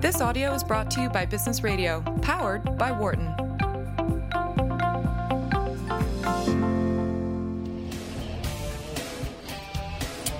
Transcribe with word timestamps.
This 0.00 0.22
audio 0.22 0.54
is 0.54 0.64
brought 0.64 0.90
to 0.92 1.02
you 1.02 1.10
by 1.10 1.26
Business 1.26 1.62
Radio, 1.62 2.00
powered 2.22 2.78
by 2.78 2.90
Wharton. 2.90 3.26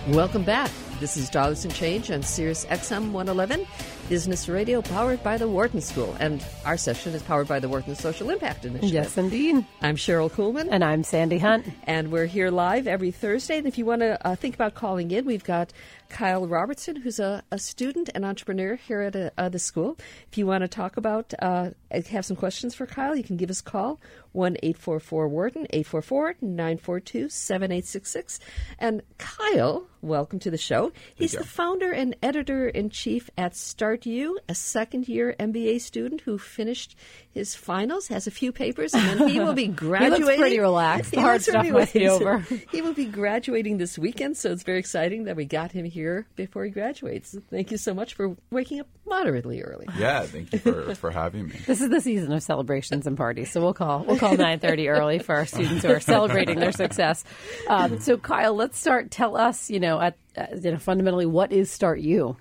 Welcome 0.08 0.44
back. 0.44 0.70
This 0.98 1.18
is 1.18 1.28
Dollars 1.28 1.66
and 1.66 1.74
Change 1.74 2.10
on 2.10 2.22
Sirius 2.22 2.64
XM 2.64 3.12
111, 3.12 3.66
Business 4.10 4.48
Radio 4.48 4.82
powered 4.82 5.22
by 5.22 5.38
the 5.38 5.46
Wharton 5.46 5.80
School. 5.80 6.16
And 6.18 6.44
our 6.64 6.76
session 6.76 7.14
is 7.14 7.22
powered 7.22 7.46
by 7.46 7.60
the 7.60 7.68
Wharton 7.68 7.94
Social 7.94 8.30
Impact 8.30 8.64
Initiative. 8.64 8.92
Yes, 8.92 9.16
indeed. 9.16 9.64
I'm 9.82 9.94
Sherryl 9.94 10.28
Kuhlman. 10.28 10.66
And 10.68 10.82
I'm 10.82 11.04
Sandi 11.04 11.38
Hunt. 11.38 11.64
And 11.84 12.10
we're 12.10 12.26
here 12.26 12.50
live 12.50 12.88
every 12.88 13.12
Thursday. 13.12 13.58
And 13.58 13.68
if 13.68 13.78
you 13.78 13.86
want 13.86 14.00
to 14.00 14.26
uh, 14.26 14.34
think 14.34 14.56
about 14.56 14.74
calling 14.74 15.12
in, 15.12 15.26
we've 15.26 15.44
got 15.44 15.72
Kyle 16.08 16.44
Robertson, 16.44 16.96
who's 16.96 17.20
a, 17.20 17.44
a 17.52 17.58
student 17.60 18.10
and 18.12 18.24
entrepreneur 18.24 18.74
here 18.74 19.00
at 19.00 19.32
uh, 19.38 19.48
the 19.48 19.60
school. 19.60 19.96
If 20.28 20.36
you 20.36 20.44
want 20.44 20.62
to 20.62 20.68
talk 20.68 20.96
about, 20.96 21.32
uh, 21.38 21.70
have 22.10 22.24
some 22.24 22.36
questions 22.36 22.74
for 22.74 22.86
Kyle, 22.86 23.14
you 23.14 23.22
can 23.22 23.36
give 23.36 23.48
us 23.48 23.60
a 23.60 23.62
call, 23.62 24.00
1 24.32 24.56
844 24.60 25.28
Wharton, 25.28 25.66
844 25.70 26.34
942 26.40 27.28
7866. 27.28 28.40
And 28.80 29.02
Kyle, 29.18 29.86
welcome 30.02 30.40
to 30.40 30.50
the 30.50 30.58
show. 30.58 30.90
He's 31.14 31.32
the 31.32 31.44
founder 31.44 31.92
and 31.92 32.16
editor 32.24 32.68
in 32.68 32.90
chief 32.90 33.30
at 33.38 33.54
Start 33.54 33.99
You, 34.06 34.38
a 34.48 34.54
second 34.54 35.08
year 35.08 35.34
MBA 35.38 35.80
student 35.80 36.22
who 36.22 36.38
finished 36.38 36.96
his 37.32 37.54
finals, 37.54 38.08
has 38.08 38.26
a 38.26 38.30
few 38.30 38.52
papers, 38.52 38.94
and 38.94 39.20
then 39.20 39.28
he 39.28 39.38
will 39.38 39.52
be 39.52 39.68
graduating. 39.68 40.18
he 40.18 40.24
looks 40.24 40.36
pretty 40.36 40.58
relaxed. 40.58 41.12
The 41.12 41.20
hard 41.20 41.42
stuff 41.42 41.68
must 41.68 41.92
be 41.92 42.08
over. 42.08 42.38
he 42.70 42.82
will 42.82 42.94
be 42.94 43.04
graduating 43.04 43.78
this 43.78 43.98
weekend, 43.98 44.36
so 44.36 44.50
it's 44.50 44.62
very 44.62 44.78
exciting 44.78 45.24
that 45.24 45.36
we 45.36 45.44
got 45.44 45.72
him 45.72 45.84
here 45.84 46.26
before 46.36 46.64
he 46.64 46.70
graduates. 46.70 47.36
Thank 47.50 47.70
you 47.70 47.76
so 47.76 47.94
much 47.94 48.14
for 48.14 48.36
waking 48.50 48.80
up 48.80 48.88
moderately 49.06 49.62
early. 49.62 49.86
Yeah, 49.98 50.22
thank 50.22 50.52
you 50.52 50.58
for, 50.58 50.94
for 50.94 51.10
having 51.10 51.48
me. 51.48 51.60
This 51.66 51.80
is 51.80 51.88
the 51.88 52.00
season 52.00 52.32
of 52.32 52.42
celebrations 52.42 53.06
and 53.06 53.16
parties, 53.16 53.50
so 53.52 53.60
we'll 53.60 53.74
call 53.74 54.04
we'll 54.04 54.18
call 54.18 54.36
nine 54.36 54.58
thirty 54.58 54.88
early 54.88 55.18
for 55.18 55.34
our 55.34 55.46
students 55.46 55.84
who 55.84 55.92
are 55.92 56.00
celebrating 56.00 56.58
their 56.58 56.72
success. 56.72 57.24
Um, 57.68 58.00
so, 58.00 58.16
Kyle, 58.16 58.54
let's 58.54 58.78
start. 58.78 59.10
Tell 59.10 59.36
us, 59.36 59.70
you 59.70 59.80
know, 59.80 60.00
at 60.00 60.16
uh, 60.36 60.46
you 60.60 60.72
know, 60.72 60.78
fundamentally, 60.78 61.26
what 61.26 61.52
is 61.52 61.70
StartU? 61.70 62.36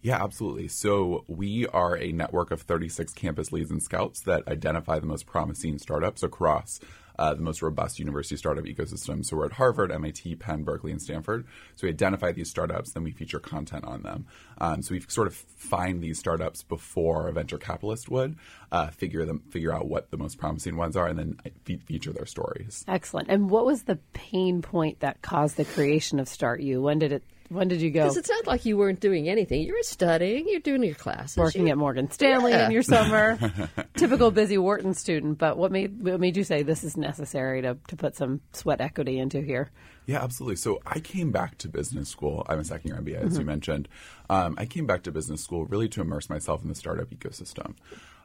Yeah, 0.00 0.22
absolutely. 0.22 0.68
So 0.68 1.24
we 1.26 1.66
are 1.66 1.96
a 1.96 2.12
network 2.12 2.50
of 2.50 2.62
36 2.62 3.12
campus 3.14 3.52
leads 3.52 3.70
and 3.70 3.82
scouts 3.82 4.20
that 4.20 4.46
identify 4.46 4.98
the 4.98 5.06
most 5.06 5.26
promising 5.26 5.78
startups 5.78 6.22
across 6.22 6.80
uh, 7.18 7.34
the 7.34 7.42
most 7.42 7.62
robust 7.62 7.98
university 7.98 8.36
startup 8.36 8.64
ecosystem. 8.64 9.24
So 9.24 9.36
we're 9.36 9.46
at 9.46 9.52
Harvard, 9.52 9.90
MIT, 9.90 10.36
Penn, 10.36 10.62
Berkeley, 10.62 10.92
and 10.92 11.02
Stanford. 11.02 11.46
So 11.74 11.86
we 11.86 11.90
identify 11.90 12.32
these 12.32 12.48
startups, 12.48 12.92
then 12.92 13.02
we 13.02 13.10
feature 13.10 13.40
content 13.40 13.84
on 13.84 14.02
them. 14.02 14.26
Um, 14.58 14.82
so 14.82 14.94
we 14.94 15.00
sort 15.08 15.26
of 15.26 15.34
find 15.34 16.00
these 16.00 16.18
startups 16.18 16.62
before 16.62 17.26
a 17.26 17.32
venture 17.32 17.58
capitalist 17.58 18.08
would, 18.08 18.36
uh, 18.70 18.88
figure 18.88 19.24
them, 19.24 19.42
figure 19.50 19.74
out 19.74 19.88
what 19.88 20.10
the 20.10 20.16
most 20.16 20.38
promising 20.38 20.76
ones 20.76 20.96
are, 20.96 21.08
and 21.08 21.18
then 21.18 21.40
fe- 21.64 21.78
feature 21.78 22.12
their 22.12 22.26
stories. 22.26 22.84
Excellent. 22.86 23.28
And 23.28 23.50
what 23.50 23.66
was 23.66 23.82
the 23.82 23.96
pain 24.12 24.62
point 24.62 25.00
that 25.00 25.20
caused 25.20 25.56
the 25.56 25.64
creation 25.64 26.20
of 26.20 26.28
StartU? 26.28 26.80
When 26.80 27.00
did 27.00 27.10
it 27.10 27.24
when 27.48 27.68
did 27.68 27.80
you 27.80 27.90
go? 27.90 28.02
Because 28.04 28.16
it's 28.16 28.28
not 28.28 28.46
like 28.46 28.64
you 28.64 28.76
weren't 28.76 29.00
doing 29.00 29.28
anything. 29.28 29.62
You 29.62 29.72
were 29.72 29.82
studying. 29.82 30.48
You're 30.48 30.60
doing 30.60 30.82
your 30.82 30.94
classes. 30.94 31.36
Working 31.36 31.66
you 31.66 31.72
at 31.72 31.78
Morgan 31.78 32.10
Stanley 32.10 32.52
Yeah. 32.52 32.66
in 32.66 32.72
your 32.72 32.82
summer. 32.82 33.38
Typical 33.96 34.30
busy 34.30 34.58
Wharton 34.58 34.94
student. 34.94 35.38
But 35.38 35.56
what 35.56 35.72
made 35.72 36.02
what 36.02 36.20
made 36.20 36.36
you 36.36 36.44
say 36.44 36.62
this 36.62 36.84
is 36.84 36.96
necessary 36.96 37.62
to, 37.62 37.76
to 37.88 37.96
put 37.96 38.16
some 38.16 38.40
sweat 38.52 38.80
equity 38.80 39.18
into 39.18 39.40
here? 39.40 39.70
Yeah, 40.06 40.22
absolutely. 40.22 40.56
So 40.56 40.80
I 40.86 41.00
came 41.00 41.30
back 41.32 41.58
to 41.58 41.68
business 41.68 42.08
school. 42.08 42.44
I'm 42.48 42.58
a 42.60 42.64
second 42.64 42.90
year 42.90 43.00
MBA, 43.00 43.26
as 43.26 43.38
you 43.38 43.44
mentioned. 43.44 43.88
Um, 44.30 44.54
I 44.58 44.64
came 44.66 44.86
back 44.86 45.02
to 45.02 45.12
business 45.12 45.42
school 45.42 45.66
really 45.66 45.88
to 45.90 46.00
immerse 46.00 46.30
myself 46.30 46.62
in 46.62 46.68
the 46.68 46.74
startup 46.74 47.10
ecosystem. 47.10 47.74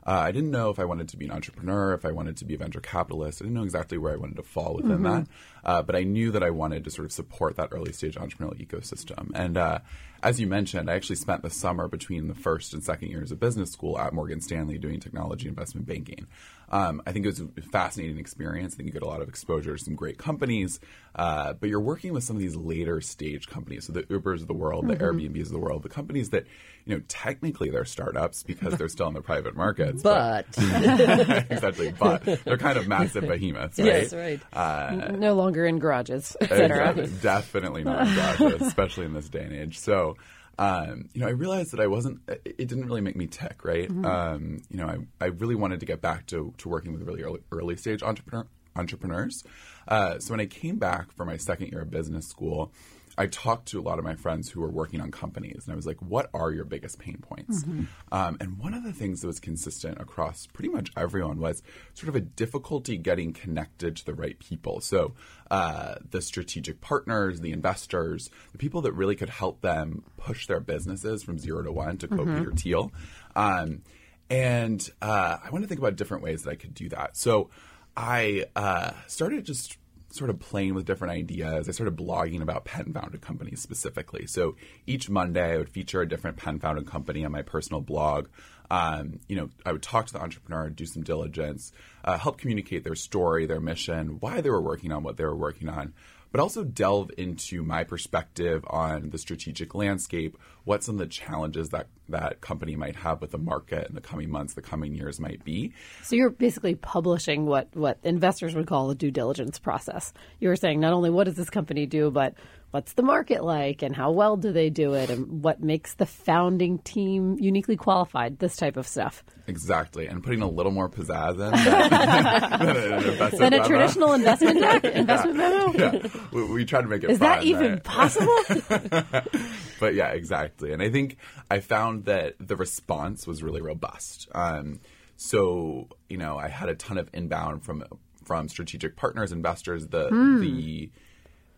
Uh, 0.06 0.12
I 0.12 0.32
didn't 0.34 0.52
know 0.52 0.70
if 0.70 0.80
I 0.80 0.86
wanted 0.86 1.08
to 1.10 1.18
be 1.18 1.26
an 1.26 1.32
entrepreneur, 1.32 1.94
if 1.94 2.04
I 2.06 2.12
wanted 2.12 2.36
to 2.38 2.46
be 2.46 2.56
a 2.56 2.58
venture 2.58 2.82
capitalist. 2.82 3.42
I 3.42 3.46
didn't 3.46 3.56
know 3.56 3.64
exactly 3.64 3.98
where 3.98 4.12
I 4.12 4.18
wanted 4.18 4.36
to 4.36 4.44
fall 4.44 4.76
within 4.76 5.04
that. 5.04 5.28
Uh, 5.64 5.82
but 5.82 5.96
I 5.96 6.04
knew 6.04 6.32
that 6.32 6.44
I 6.44 6.50
wanted 6.50 6.84
to 6.84 6.92
sort 6.92 7.06
of 7.06 7.12
support 7.12 7.56
that 7.58 7.70
early 7.72 7.94
stage 7.94 8.16
entrepreneurial 8.16 8.66
ecosystem. 8.66 9.32
And 9.34 9.58
uh, 9.58 9.80
as 10.24 10.40
you 10.40 10.48
mentioned, 10.48 10.90
I 10.90 10.96
actually 10.96 11.18
spent 11.18 11.42
the 11.42 11.50
summer 11.50 11.88
between 11.90 12.28
the 12.28 12.34
first 12.34 12.74
and 12.74 12.84
second 12.84 13.10
years 13.10 13.32
of 13.32 13.40
business 13.40 13.72
school 13.72 14.00
at 14.00 14.14
Morgan 14.14 14.40
Stanley 14.40 14.78
doing 14.78 15.00
technology 15.02 15.50
investment 15.50 15.86
banking. 15.86 16.28
Um, 16.74 17.04
I 17.06 17.12
think 17.12 17.26
it 17.26 17.30
was 17.30 17.40
a 17.40 17.62
fascinating 17.62 18.18
experience. 18.18 18.74
I 18.74 18.78
think 18.78 18.88
you 18.88 18.94
get 18.94 19.04
a 19.04 19.08
lot 19.08 19.22
of 19.22 19.30
exposure 19.30 19.78
to 19.78 19.84
some 19.84 19.94
great 19.96 20.18
companies, 20.18 20.80
uh, 21.14 21.54
but 21.54 21.70
you're 21.70 21.80
working 21.80 22.14
with 22.14 22.24
some 22.24 22.36
of 22.36 22.42
these 22.42 22.56
later 22.56 23.00
stage 23.00 23.48
companies. 23.48 23.86
So 23.86 23.94
the 23.94 24.04
Ubers 24.04 24.42
of 24.42 24.48
the 24.48 24.56
world, 24.56 24.88
the 24.88 24.96
Airbnbs 24.96 25.44
of 25.44 25.52
the 25.52 25.60
world, 25.60 25.84
the 25.84 25.90
companies 25.90 26.32
that, 26.32 26.46
you 26.86 26.96
know, 26.96 27.04
technically 27.08 27.70
they're 27.70 27.86
startups 27.86 28.42
because 28.42 28.76
they're 28.76 28.90
still 28.90 29.08
in 29.08 29.14
the 29.14 29.22
private 29.22 29.56
markets. 29.56 30.02
But 30.02 30.48
exactly, 30.58 31.94
but 32.00 32.24
they're 32.44 32.58
kind 32.58 32.80
of 32.80 32.88
massive 32.88 33.28
behemoths, 33.28 33.78
right? 33.78 33.86
yes, 33.86 34.14
right. 34.14 34.42
Uh, 34.52 35.12
no 35.12 35.36
longer 35.36 35.53
in 35.66 35.80
garages. 35.80 36.36
Exactly. 36.42 37.08
Definitely 37.22 37.84
not 37.84 38.08
in 38.08 38.16
garages, 38.16 38.68
especially 38.68 39.06
in 39.06 39.14
this 39.14 39.30
day 39.30 39.44
and 39.44 39.54
age. 39.54 39.80
So, 39.80 40.18
um, 40.58 41.10
you 41.14 41.22
know, 41.22 41.28
I 41.28 41.32
realized 41.32 41.72
that 41.72 41.80
I 41.80 41.88
wasn't. 41.88 42.22
It 42.28 42.56
it 42.60 42.68
didn't 42.68 42.86
really 42.86 43.02
make 43.02 43.16
me 43.16 43.28
tick, 43.28 43.64
right? 43.64 43.90
Um, 43.90 44.62
you 44.70 44.78
know, 44.78 44.88
I, 44.88 45.26
I 45.26 45.28
really 45.28 45.56
wanted 45.56 45.80
to 45.80 45.86
get 45.86 46.02
back 46.02 46.28
to 46.28 46.54
to 46.58 46.70
working 46.70 46.94
with 46.94 47.02
really 47.04 47.24
early, 47.24 47.42
early 47.52 47.76
stage 47.78 48.04
entrepreneur 48.04 48.46
entrepreneurs. 48.76 49.44
Uh, 49.88 50.20
so 50.20 50.32
when 50.32 50.40
I 50.40 50.46
came 50.46 50.78
back 50.78 51.12
for 51.12 51.26
my 51.26 51.38
second 51.38 51.68
year 51.72 51.82
of 51.82 51.92
business 51.92 52.28
school. 52.28 52.72
I 53.18 53.28
talked 53.28 53.68
to 53.70 53.80
a 53.80 53.84
lot 53.84 54.00
of 54.00 54.06
my 54.06 54.16
friends 54.16 54.50
who 54.50 54.60
were 54.60 54.70
working 54.70 55.00
on 55.00 55.12
companies, 55.12 55.64
and 55.66 55.74
I 55.74 55.76
was 55.76 55.86
like, 55.86 56.02
"What 56.02 56.30
are 56.34 56.52
your 56.52 56.66
biggest 56.66 56.98
pain 56.98 57.20
points?" 57.22 57.64
Um, 58.12 58.38
and 58.40 58.58
one 58.58 58.74
of 58.74 58.84
the 58.84 58.94
things 58.94 59.22
that 59.22 59.28
was 59.28 59.40
consistent 59.40 60.00
across 60.02 60.48
pretty 60.48 60.70
much 60.70 60.92
everyone 60.98 61.40
was 61.40 61.62
sort 61.94 62.10
of 62.10 62.16
a 62.16 62.22
difficulty 62.22 62.98
getting 62.98 63.32
connected 63.34 63.96
to 63.98 64.06
the 64.06 64.14
right 64.14 64.38
people. 64.40 64.82
So 64.82 65.14
uh, 65.52 65.96
the 66.10 66.22
strategic 66.22 66.82
partners, 66.82 67.42
the 67.42 67.52
investors, 67.52 68.30
the 68.52 68.58
people 68.58 68.82
that 68.82 68.94
really 68.94 69.16
could 69.16 69.30
help 69.30 69.62
them 69.62 70.04
push 70.18 70.48
their 70.48 70.60
businesses 70.60 71.24
from 71.24 71.38
zero 71.38 71.62
to 71.64 71.72
one. 71.72 71.98
To 71.98 72.08
quote 72.08 72.28
Peter 72.40 72.52
Thiel, 72.52 72.92
um, 73.36 73.84
and 74.30 74.90
uh, 75.02 75.38
I 75.44 75.50
want 75.52 75.64
to 75.64 75.68
think 75.68 75.80
about 75.80 75.96
different 75.96 76.24
ways 76.24 76.44
that 76.44 76.50
I 76.50 76.56
could 76.56 76.74
do 76.74 76.90
that. 76.90 77.16
So 77.16 77.50
I 77.96 78.46
uh, 78.56 78.92
started 79.08 79.46
just 79.46 79.78
sort 80.14 80.30
of 80.30 80.40
playing 80.40 80.76
with 80.76 80.86
different 80.86 81.12
ideas. 81.12 81.68
I 81.68 81.72
started 81.72 81.98
blogging 81.98 82.42
about 82.42 82.66
Penn 82.66 82.94
founded 82.94 83.22
companies 83.22 83.62
specifically. 83.62 84.28
So 84.28 84.56
each 84.86 85.10
Monday, 85.10 85.54
I 85.54 85.58
would 85.58 85.70
feature 85.70 86.02
a 86.02 86.08
different 86.08 86.38
Penn 86.38 86.60
founded 86.60 86.86
company 86.86 87.26
on 87.26 87.32
my 87.32 87.42
personal 87.42 87.82
blog. 87.82 88.28
Um, 88.70 89.20
you 89.28 89.36
know, 89.36 89.50
I 89.66 89.72
would 89.72 89.82
talk 89.82 90.06
to 90.06 90.14
the 90.14 90.22
entrepreneur, 90.22 90.70
do 90.70 90.86
some 90.86 91.02
diligence, 91.02 91.72
uh, 92.04 92.20
help 92.20 92.38
communicate 92.38 92.84
their 92.84 92.96
story, 92.96 93.48
their 93.48 93.60
mission, 93.60 94.18
why 94.20 94.42
they 94.42 94.52
were 94.52 94.62
working 94.62 94.92
on 94.92 95.02
what 95.02 95.18
they 95.18 95.26
were 95.26 95.36
working 95.36 95.68
on, 95.68 95.94
but 96.32 96.40
also 96.40 96.64
delve 96.64 97.10
into 97.18 97.64
my 97.64 97.84
perspective 97.84 98.64
on 98.68 99.10
the 99.10 99.18
strategic 99.18 99.74
landscape, 99.74 100.38
what 100.64 100.84
some 100.84 100.96
of 100.96 101.00
the 101.00 101.08
challenges 101.08 101.70
that 101.70 101.88
that 102.10 102.42
company 102.42 102.76
might 102.76 102.96
have 102.96 103.22
with 103.22 103.32
the 103.32 103.38
market 103.38 103.88
in 103.88 103.96
the 103.96 104.02
coming 104.02 104.30
months, 104.30 104.54
the 104.54 104.62
coming 104.62 104.94
years 104.94 105.20
might 105.20 105.44
be. 105.44 105.74
So 106.04 106.16
you're 106.16 106.30
basically 106.30 106.76
publishing 106.76 107.46
what 107.46 107.70
what 107.74 107.98
investors 108.04 108.56
would 108.56 108.68
call 108.68 108.90
a 108.92 108.96
due 108.96 109.12
diligence 109.12 109.60
process. 109.60 110.14
You 110.40 110.50
were 110.50 110.56
saying 110.56 110.80
not 110.80 110.94
only 110.94 111.10
what 111.10 111.26
does 111.26 111.36
this 111.36 111.50
company 111.50 111.86
do, 111.86 112.12
but 112.12 112.34
what's 112.74 112.94
the 112.94 113.04
market 113.04 113.44
like 113.44 113.84
and 113.84 113.96
how 113.96 114.12
well 114.12 114.36
do 114.36 114.52
they 114.52 114.72
do 114.72 114.94
it 114.96 115.12
and 115.12 115.44
what 115.44 115.62
makes 115.62 115.94
the 115.94 116.08
founding 116.08 116.80
team 116.80 117.38
uniquely 117.40 117.78
qualified, 117.78 118.40
this 118.40 118.56
type 118.56 118.78
of 118.78 118.88
stuff. 118.88 119.24
Exactly, 119.46 120.08
and 120.08 120.24
putting 120.24 120.42
a 120.42 120.50
little 120.50 120.72
more 120.72 120.90
pizzazz 120.90 121.34
in 121.34 121.38
than, 123.30 123.30
than 123.38 123.54
an 123.54 123.62
a 123.62 123.68
traditional 123.68 124.14
investment 124.14 124.60
deck, 124.60 124.84
investment 124.86 125.38
memo? 125.38 125.74
Yeah, 125.74 126.08
we, 126.32 126.44
we 126.46 126.66
try 126.66 126.82
to 126.82 126.88
make 126.88 127.04
it. 127.04 127.12
Is 127.12 127.20
that 127.20 127.44
even 127.44 127.74
right? 127.74 127.84
possible? 127.84 128.36
but 129.80 129.94
yeah, 129.94 130.10
exactly. 130.10 130.72
And 130.74 130.82
I 130.82 130.90
think 130.90 131.18
I 131.52 131.60
found 131.60 132.06
that 132.06 132.36
the 132.40 132.56
response 132.56 133.26
was 133.28 133.42
really 133.44 133.62
robust. 133.62 134.28
Um, 134.34 134.80
so 135.16 135.88
you 136.10 136.18
know, 136.18 136.38
I 136.38 136.48
had 136.48 136.70
a 136.70 136.76
ton 136.76 136.98
of 136.98 137.10
inbound 137.14 137.64
from 137.64 137.84
from 138.26 138.48
strategic 138.48 138.96
partners, 138.96 139.32
investors, 139.32 139.88
the 139.88 140.08
Hmm. 140.10 140.42
the 140.42 140.90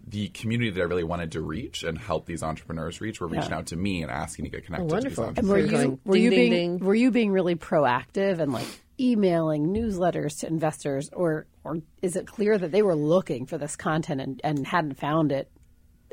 the 0.07 0.27
community 0.29 0.69
that 0.69 0.79
I 0.79 0.83
really 0.83 1.03
wanted 1.03 1.31
to 1.31 1.41
reach 1.41 1.83
and 1.83 1.97
help 1.97 2.27
these 2.27 2.43
entrepreneurs 2.43 3.01
reach 3.01 3.19
were 3.19 3.27
reaching 3.27 3.49
Yeah. 3.49 3.57
out 3.57 3.65
to 3.67 3.75
me 3.75 4.03
and 4.03 4.11
asking 4.11 4.45
to 4.45 4.51
get 4.51 4.63
connected 4.63 4.91
wonderful. 4.91 5.25
to 5.25 5.31
these 5.31 5.37
And 5.39 5.49
were 5.49 5.57
you 5.57 5.67
going 5.67 5.99
were 6.05 6.15
you 6.15 6.29
ding, 6.29 6.39
being 6.39 6.51
ding, 6.51 6.77
ding. 6.77 6.85
were 6.87 6.93
you 6.93 7.09
being 7.09 7.31
really 7.31 7.55
proactive 7.55 8.37
and 8.39 8.53
like 8.53 8.67
emailing 8.99 9.67
newsletters 9.73 10.39
to 10.41 10.47
investors 10.47 11.09
or 11.11 11.47
or 11.63 11.77
is 12.03 12.15
it 12.15 12.27
clear 12.27 12.55
that 12.57 12.71
they 12.71 12.83
were 12.83 12.95
looking 12.95 13.47
for 13.47 13.57
this 13.57 13.75
content 13.75 14.21
and, 14.21 14.39
and 14.43 14.67
hadn't 14.67 14.99
found 14.99 15.31
it 15.31 15.49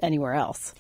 anywhere 0.02 0.32
else? 0.32 0.74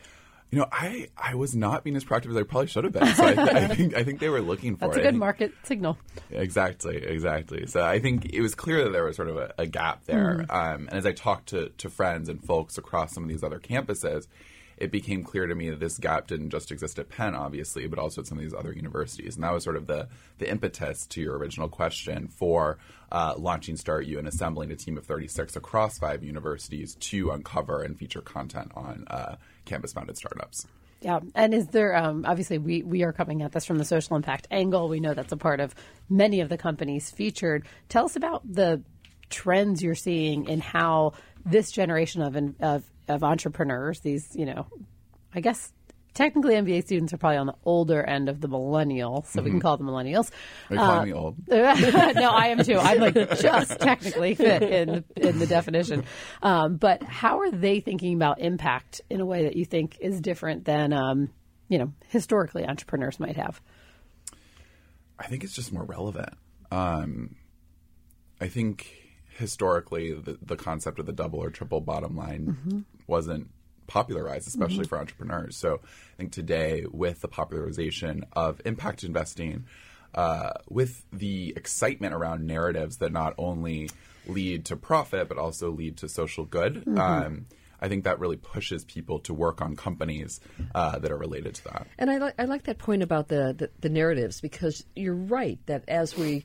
You 0.52 0.58
know, 0.58 0.66
I, 0.70 1.08
I 1.16 1.34
was 1.34 1.56
not 1.56 1.82
being 1.82 1.96
as 1.96 2.04
proactive 2.04 2.28
as 2.28 2.36
I 2.36 2.42
probably 2.42 2.66
should 2.66 2.84
have 2.84 2.92
been. 2.92 3.06
So 3.14 3.24
I, 3.24 3.30
I 3.30 3.68
think 3.74 3.96
I 3.96 4.04
think 4.04 4.20
they 4.20 4.28
were 4.28 4.42
looking 4.42 4.76
for 4.76 4.86
That's 4.88 4.98
it. 4.98 5.00
a 5.00 5.02
good 5.04 5.14
market 5.14 5.52
signal. 5.62 5.96
Exactly, 6.30 6.98
exactly. 6.98 7.66
So 7.66 7.82
I 7.82 8.00
think 8.00 8.26
it 8.26 8.42
was 8.42 8.54
clear 8.54 8.84
that 8.84 8.90
there 8.90 9.04
was 9.04 9.16
sort 9.16 9.30
of 9.30 9.38
a, 9.38 9.54
a 9.56 9.66
gap 9.66 10.04
there. 10.04 10.44
Um, 10.50 10.88
and 10.88 10.92
as 10.92 11.06
I 11.06 11.12
talked 11.12 11.48
to, 11.48 11.70
to 11.78 11.88
friends 11.88 12.28
and 12.28 12.44
folks 12.44 12.76
across 12.76 13.14
some 13.14 13.22
of 13.22 13.30
these 13.30 13.42
other 13.42 13.58
campuses, 13.58 14.26
it 14.82 14.90
became 14.90 15.22
clear 15.22 15.46
to 15.46 15.54
me 15.54 15.70
that 15.70 15.78
this 15.78 15.96
gap 15.96 16.26
didn't 16.26 16.50
just 16.50 16.72
exist 16.72 16.98
at 16.98 17.08
Penn, 17.08 17.36
obviously, 17.36 17.86
but 17.86 18.00
also 18.00 18.20
at 18.20 18.26
some 18.26 18.36
of 18.36 18.42
these 18.42 18.52
other 18.52 18.72
universities. 18.72 19.36
And 19.36 19.44
that 19.44 19.52
was 19.52 19.62
sort 19.62 19.76
of 19.76 19.86
the, 19.86 20.08
the 20.38 20.50
impetus 20.50 21.06
to 21.06 21.20
your 21.20 21.38
original 21.38 21.68
question 21.68 22.26
for 22.26 22.78
uh, 23.12 23.34
launching 23.36 23.76
Start 23.76 24.06
and 24.06 24.26
assembling 24.26 24.72
a 24.72 24.74
team 24.74 24.98
of 24.98 25.06
36 25.06 25.54
across 25.54 25.98
five 26.00 26.24
universities 26.24 26.96
to 26.96 27.30
uncover 27.30 27.84
and 27.84 27.96
feature 27.96 28.22
content 28.22 28.72
on 28.74 29.04
uh, 29.08 29.36
campus 29.66 29.92
founded 29.92 30.16
startups. 30.16 30.66
Yeah, 31.00 31.20
and 31.36 31.54
is 31.54 31.68
there 31.68 31.96
um, 31.96 32.24
obviously 32.26 32.58
we 32.58 32.82
we 32.82 33.02
are 33.02 33.12
coming 33.12 33.42
at 33.42 33.50
this 33.50 33.64
from 33.64 33.78
the 33.78 33.84
social 33.84 34.14
impact 34.14 34.46
angle. 34.52 34.88
We 34.88 35.00
know 35.00 35.14
that's 35.14 35.32
a 35.32 35.36
part 35.36 35.58
of 35.58 35.74
many 36.08 36.40
of 36.40 36.48
the 36.48 36.56
companies 36.56 37.10
featured. 37.10 37.66
Tell 37.88 38.04
us 38.04 38.14
about 38.14 38.42
the 38.44 38.82
trends 39.32 39.82
you're 39.82 39.94
seeing 39.96 40.46
in 40.46 40.60
how 40.60 41.14
this 41.44 41.70
generation 41.70 42.22
of 42.22 42.36
of, 42.60 42.84
of 43.08 43.22
entrepreneurs, 43.24 44.00
these 44.00 44.34
you 44.34 44.46
know, 44.46 44.66
I 45.34 45.40
guess 45.40 45.72
technically 46.14 46.54
MBA 46.54 46.84
students 46.84 47.12
are 47.12 47.18
probably 47.18 47.38
on 47.38 47.46
the 47.46 47.54
older 47.64 48.02
end 48.02 48.28
of 48.28 48.40
the 48.40 48.48
millennial, 48.48 49.22
so 49.22 49.38
mm-hmm. 49.38 49.44
we 49.44 49.50
can 49.50 49.60
call 49.60 49.76
them 49.76 49.86
millennials. 49.86 50.30
Are 50.70 50.74
you 50.74 50.78
calling 50.78 51.00
uh, 51.00 51.04
me 51.04 51.12
old? 51.12 51.36
no, 51.48 52.30
I 52.30 52.48
am 52.48 52.62
too. 52.62 52.78
I'm 52.78 52.98
like 52.98 53.14
just 53.14 53.80
technically 53.80 54.34
fit 54.34 54.62
in 54.62 55.04
in 55.16 55.38
the 55.38 55.46
definition. 55.46 56.04
Um, 56.42 56.76
but 56.76 57.02
how 57.02 57.40
are 57.40 57.50
they 57.50 57.80
thinking 57.80 58.14
about 58.14 58.40
impact 58.40 59.00
in 59.10 59.20
a 59.20 59.26
way 59.26 59.44
that 59.44 59.56
you 59.56 59.64
think 59.64 59.96
is 60.00 60.20
different 60.20 60.64
than 60.64 60.92
um, 60.92 61.30
you 61.68 61.78
know 61.78 61.92
historically 62.08 62.66
entrepreneurs 62.66 63.18
might 63.18 63.36
have? 63.36 63.60
I 65.18 65.26
think 65.26 65.44
it's 65.44 65.54
just 65.54 65.72
more 65.72 65.84
relevant. 65.84 66.34
Um, 66.70 67.36
I 68.40 68.48
think 68.48 69.01
historically 69.36 70.12
the, 70.12 70.38
the 70.42 70.56
concept 70.56 70.98
of 70.98 71.06
the 71.06 71.12
double 71.12 71.38
or 71.38 71.50
triple 71.50 71.80
bottom 71.80 72.16
line 72.16 72.46
mm-hmm. 72.46 72.80
wasn't 73.06 73.50
popularized, 73.86 74.48
especially 74.48 74.78
mm-hmm. 74.78 74.88
for 74.88 74.98
entrepreneurs. 74.98 75.56
So 75.56 75.80
I 75.84 76.16
think 76.16 76.32
today, 76.32 76.84
with 76.90 77.20
the 77.20 77.28
popularization 77.28 78.24
of 78.32 78.60
impact 78.64 79.04
investing, 79.04 79.66
uh, 80.14 80.52
with 80.68 81.04
the 81.12 81.52
excitement 81.56 82.14
around 82.14 82.46
narratives 82.46 82.98
that 82.98 83.12
not 83.12 83.34
only 83.38 83.90
lead 84.26 84.64
to 84.66 84.76
profit 84.76 85.28
but 85.28 85.38
also 85.38 85.70
lead 85.70 85.96
to 85.98 86.08
social 86.08 86.44
good. 86.44 86.74
Mm-hmm. 86.74 86.98
Um, 86.98 87.46
I 87.80 87.88
think 87.88 88.04
that 88.04 88.20
really 88.20 88.36
pushes 88.36 88.84
people 88.84 89.18
to 89.20 89.34
work 89.34 89.60
on 89.60 89.74
companies 89.74 90.38
uh, 90.72 91.00
that 91.00 91.10
are 91.10 91.18
related 91.18 91.56
to 91.56 91.64
that. 91.64 91.88
And 91.98 92.10
I, 92.10 92.18
li- 92.18 92.32
I 92.38 92.44
like 92.44 92.62
that 92.64 92.78
point 92.78 93.02
about 93.02 93.26
the, 93.26 93.54
the, 93.58 93.70
the, 93.80 93.88
narratives 93.88 94.40
because 94.40 94.86
you're 94.94 95.16
right 95.16 95.58
that 95.66 95.82
as 95.88 96.16
we, 96.16 96.44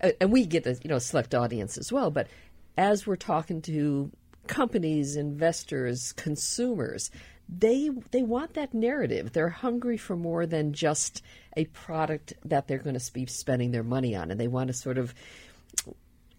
and 0.00 0.32
we 0.32 0.46
get 0.46 0.66
a 0.66 0.78
you 0.82 0.88
know 0.88 0.98
select 0.98 1.34
audience 1.34 1.78
as 1.78 1.92
well, 1.92 2.10
but 2.10 2.28
as 2.76 3.06
we're 3.06 3.16
talking 3.16 3.62
to 3.62 4.10
companies, 4.46 5.16
investors, 5.16 6.12
consumers, 6.12 7.10
they 7.48 7.90
they 8.10 8.22
want 8.22 8.54
that 8.54 8.74
narrative. 8.74 9.32
They're 9.32 9.48
hungry 9.48 9.96
for 9.96 10.16
more 10.16 10.46
than 10.46 10.72
just 10.72 11.22
a 11.56 11.66
product 11.66 12.34
that 12.44 12.66
they're 12.66 12.78
going 12.78 12.98
to 12.98 13.12
be 13.12 13.26
spending 13.26 13.70
their 13.70 13.82
money 13.82 14.14
on, 14.14 14.30
and 14.30 14.40
they 14.40 14.48
want 14.48 14.68
to 14.68 14.74
sort 14.74 14.98
of 14.98 15.14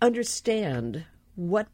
understand 0.01 1.05
what 1.35 1.67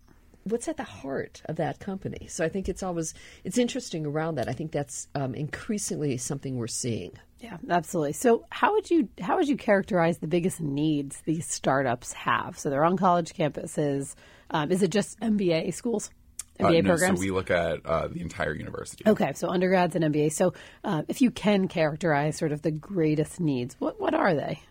what's 0.43 0.67
at 0.67 0.77
the 0.77 0.83
heart 0.83 1.41
of 1.45 1.57
that 1.57 1.79
company. 1.79 2.27
So 2.27 2.43
I 2.43 2.49
think 2.49 2.67
it's 2.67 2.83
always 2.83 3.13
it's 3.43 3.57
interesting 3.57 4.05
around 4.05 4.35
that. 4.35 4.49
I 4.49 4.53
think 4.53 4.71
that's 4.71 5.07
um, 5.15 5.33
increasingly 5.35 6.17
something 6.17 6.57
we're 6.57 6.67
seeing. 6.67 7.13
Yeah, 7.41 7.57
absolutely. 7.69 8.13
So 8.13 8.45
how 8.51 8.73
would 8.73 8.89
you 8.91 9.09
how 9.19 9.38
would 9.38 9.47
you 9.47 9.57
characterize 9.57 10.19
the 10.19 10.27
biggest 10.27 10.61
needs 10.61 11.21
these 11.25 11.47
startups 11.47 12.13
have? 12.13 12.57
So 12.57 12.69
they're 12.69 12.85
on 12.85 12.97
college 12.97 13.33
campuses. 13.33 14.13
Um, 14.51 14.71
is 14.71 14.83
it 14.83 14.91
just 14.91 15.19
MBA 15.19 15.73
schools? 15.73 16.11
MBA 16.59 16.65
uh, 16.65 16.81
no, 16.81 16.89
programs? 16.89 17.19
So 17.19 17.25
we 17.25 17.31
look 17.31 17.49
at 17.49 17.83
uh, 17.85 18.07
the 18.09 18.21
entire 18.21 18.53
university. 18.53 19.03
Okay, 19.07 19.33
so 19.33 19.49
undergrads 19.49 19.95
and 19.95 20.05
MBA. 20.05 20.33
So 20.33 20.53
uh, 20.83 21.01
if 21.07 21.21
you 21.21 21.31
can 21.31 21.67
characterize 21.67 22.38
sort 22.38 22.51
of 22.51 22.61
the 22.61 22.71
greatest 22.71 23.39
needs, 23.39 23.75
what 23.79 23.99
what 23.99 24.13
are 24.13 24.35
they? 24.35 24.61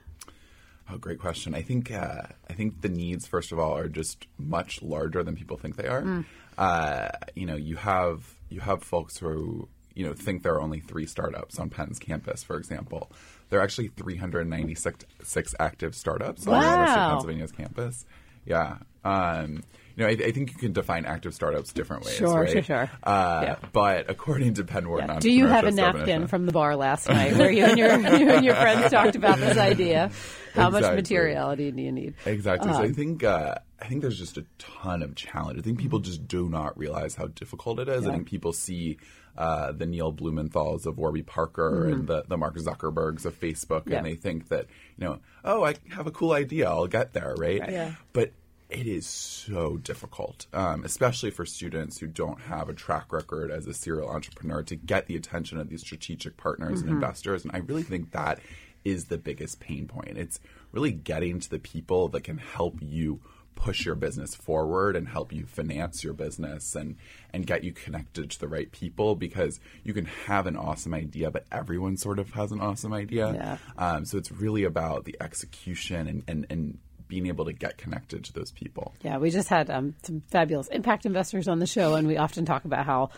Oh, 0.93 0.99
great 0.99 1.19
question. 1.19 1.55
I 1.55 1.63
think 1.63 1.91
uh, 1.91 2.23
I 2.49 2.53
think 2.53 2.83
the 2.83 2.89
needs, 2.89 3.27
first 3.27 3.51
of 3.51 3.59
all, 3.59 3.77
are 3.77 3.89
just 3.89 4.29
much 4.39 4.81
larger 4.81 5.25
than 5.25 5.35
people 5.35 5.57
think 5.57 5.77
they 5.77 5.89
are. 5.89 6.03
Mm. 6.03 6.25
Uh, 6.57 7.09
you 7.35 7.47
know, 7.47 7.57
you 7.57 7.77
have 7.77 8.35
you 8.49 8.61
have 8.61 8.85
folks 8.85 9.19
who 9.19 9.69
you 9.95 10.07
know 10.07 10.13
think 10.13 10.43
there 10.43 10.55
are 10.55 10.63
only 10.63 10.81
three 10.81 11.07
startups 11.07 11.59
on 11.59 11.71
Penn's 11.71 11.99
campus, 11.99 12.43
for 12.43 12.57
example. 12.57 13.11
There 13.49 13.59
are 13.59 13.63
actually 13.63 13.89
396 13.89 15.55
active 15.59 15.95
startups 15.95 16.47
wow. 16.47 16.55
on 16.55 16.61
the 16.61 16.71
University 16.71 17.01
of 17.01 17.11
Pennsylvania's 17.11 17.53
campus. 17.53 18.07
Yeah. 18.45 18.79
Um, 19.05 19.65
know, 20.01 20.07
I, 20.07 20.11
I, 20.11 20.33
think 20.33 20.53
you 20.53 20.59
can 20.59 20.73
define 20.73 21.05
active 21.05 21.35
startups 21.35 21.73
different 21.73 22.05
ways. 22.05 22.17
Sure, 22.17 22.41
right? 22.41 22.51
sure, 22.51 22.63
sure. 22.63 22.91
Uh, 23.03 23.41
yeah. 23.43 23.57
But 23.73 24.11
according 24.11 24.55
to 24.55 24.65
Penn 24.65 24.89
Wharton, 24.89 25.09
yeah. 25.09 25.19
do 25.19 25.31
you 25.31 25.47
have 25.47 25.65
a 25.65 25.71
napkin 25.71 26.27
from 26.27 26.47
the 26.47 26.53
bar 26.53 26.77
last 26.77 27.09
night 27.09 27.37
where 27.37 27.51
you 27.51 27.65
and 27.65 27.79
your 27.79 27.91
you 28.19 28.31
and 28.31 28.45
your 28.45 28.55
friends 28.55 28.91
talked 28.91 29.17
about 29.17 29.39
this 29.39 29.57
idea? 29.57 30.11
How 30.55 30.67
exactly. 30.67 30.91
much 30.91 30.97
materiality 30.97 31.71
do 31.71 31.83
you 31.83 31.93
need? 31.93 32.15
Exactly. 32.27 32.71
Um, 32.71 32.77
so 32.77 32.83
I 32.83 32.87
um, 32.87 32.95
think 32.95 33.25
uh, 33.25 33.55
I 33.81 33.87
think 33.87 34.03
there's 34.03 34.19
just 34.19 34.37
a 34.37 34.45
ton 34.59 35.03
of 35.03 35.15
challenge. 35.15 35.59
I 35.59 35.63
think 35.63 35.79
people 35.79 36.01
just 36.01 36.27
do 36.27 36.49
not 36.49 36.77
realize 36.77 37.15
how 37.15 37.29
difficult 37.29 37.79
it 37.79 37.89
is. 37.89 38.05
Yeah. 38.05 38.11
I 38.11 38.13
think 38.15 38.27
people 38.27 38.53
see 38.53 38.99
uh, 39.37 39.73
the 39.73 39.87
Neil 39.87 40.13
Blumenthal's 40.13 40.87
of 40.87 40.99
Warby 40.99 41.23
Parker 41.23 41.85
mm-hmm. 41.85 41.93
and 41.93 42.07
the, 42.07 42.25
the 42.29 42.37
Mark 42.37 42.57
Zuckerbergs 42.57 43.25
of 43.25 43.39
Facebook, 43.39 43.85
yeah. 43.87 43.99
and 43.99 44.07
they 44.07 44.15
think 44.15 44.49
that 44.49 44.67
you 44.99 45.07
know, 45.07 45.19
oh, 45.45 45.65
I 45.65 45.77
have 45.91 46.07
a 46.07 46.11
cool 46.11 46.33
idea, 46.33 46.69
I'll 46.69 46.87
get 46.87 47.13
there, 47.13 47.35
right? 47.39 47.61
right. 47.61 47.71
Yeah. 47.71 47.93
But 48.13 48.33
it 48.71 48.87
is 48.87 49.07
so 49.07 49.77
difficult, 49.77 50.47
um, 50.53 50.85
especially 50.85 51.31
for 51.31 51.45
students 51.45 51.99
who 51.99 52.07
don't 52.07 52.41
have 52.43 52.69
a 52.69 52.75
track 52.75 53.13
record 53.13 53.51
as 53.51 53.67
a 53.67 53.75
serial 53.75 54.09
entrepreneur 54.09 54.63
to 54.65 54.77
get 54.77 55.07
the 55.07 55.17
attention 55.17 55.59
of 55.59 55.69
these 55.69 55.81
strategic 55.81 56.37
partners 56.37 56.81
mm-hmm. 56.81 56.89
and 56.89 56.97
investors. 56.97 57.45
And 57.45 57.53
I 57.55 57.59
really 57.59 57.83
think 57.83 58.13
that 58.13 58.41
is 58.85 59.07
the 59.07 59.19
biggest 59.19 59.61
pain 59.61 59.87
point. 59.87 60.17
It's 60.17 60.41
really 60.73 60.93
getting 60.93 61.41
to 61.41 61.51
the 61.51 61.59
people 61.59 62.09
that 62.09 62.25
can 62.25 62.39
help 62.39 62.79
you 62.81 63.21
push 63.55 63.85
your 63.85 63.95
business 63.95 64.35
forward 64.35 64.97
and 64.97 65.07
help 65.07 65.33
you 65.33 65.45
finance 65.45 66.03
your 66.03 66.15
business 66.15 66.75
and 66.75 66.97
and 67.33 67.47
get 67.47 67.63
you 67.63 67.73
connected 67.73 68.31
to 68.31 68.41
the 68.41 68.49
right 68.49 68.73
people 68.73 69.15
because 69.15 69.61
you 69.85 69.93
can 69.93 70.07
have 70.07 70.47
an 70.47 70.57
awesome 70.57 70.95
idea 70.95 71.31
but 71.31 71.45
everyone 71.53 71.97
sort 71.97 72.19
of 72.19 72.31
has 72.31 72.53
an 72.53 72.61
awesome 72.61 72.93
idea 72.93 73.33
yeah. 73.35 73.59
um, 73.77 74.05
so 74.07 74.17
it's 74.17 74.33
really 74.33 74.65
about 74.65 75.05
the 75.05 75.15
execution 75.21 76.07
and, 76.07 76.23
and, 76.27 76.47
and 76.49 76.79
being 77.11 77.27
able 77.27 77.45
to 77.45 77.53
get 77.53 77.77
connected 77.77 78.25
to 78.25 78.33
those 78.33 78.53
people. 78.53 78.95
Yeah, 79.03 79.19
we 79.19 79.31
just 79.31 79.49
had 79.49 79.69
um, 79.69 79.95
some 80.03 80.23
fabulous 80.31 80.69
impact 80.69 81.05
investors 81.05 81.49
on 81.49 81.59
the 81.59 81.67
show, 81.67 81.97
and 81.97 82.07
we 82.07 82.17
often 82.17 82.47
talk 82.47 82.65
about 82.65 82.87
how 82.87 83.11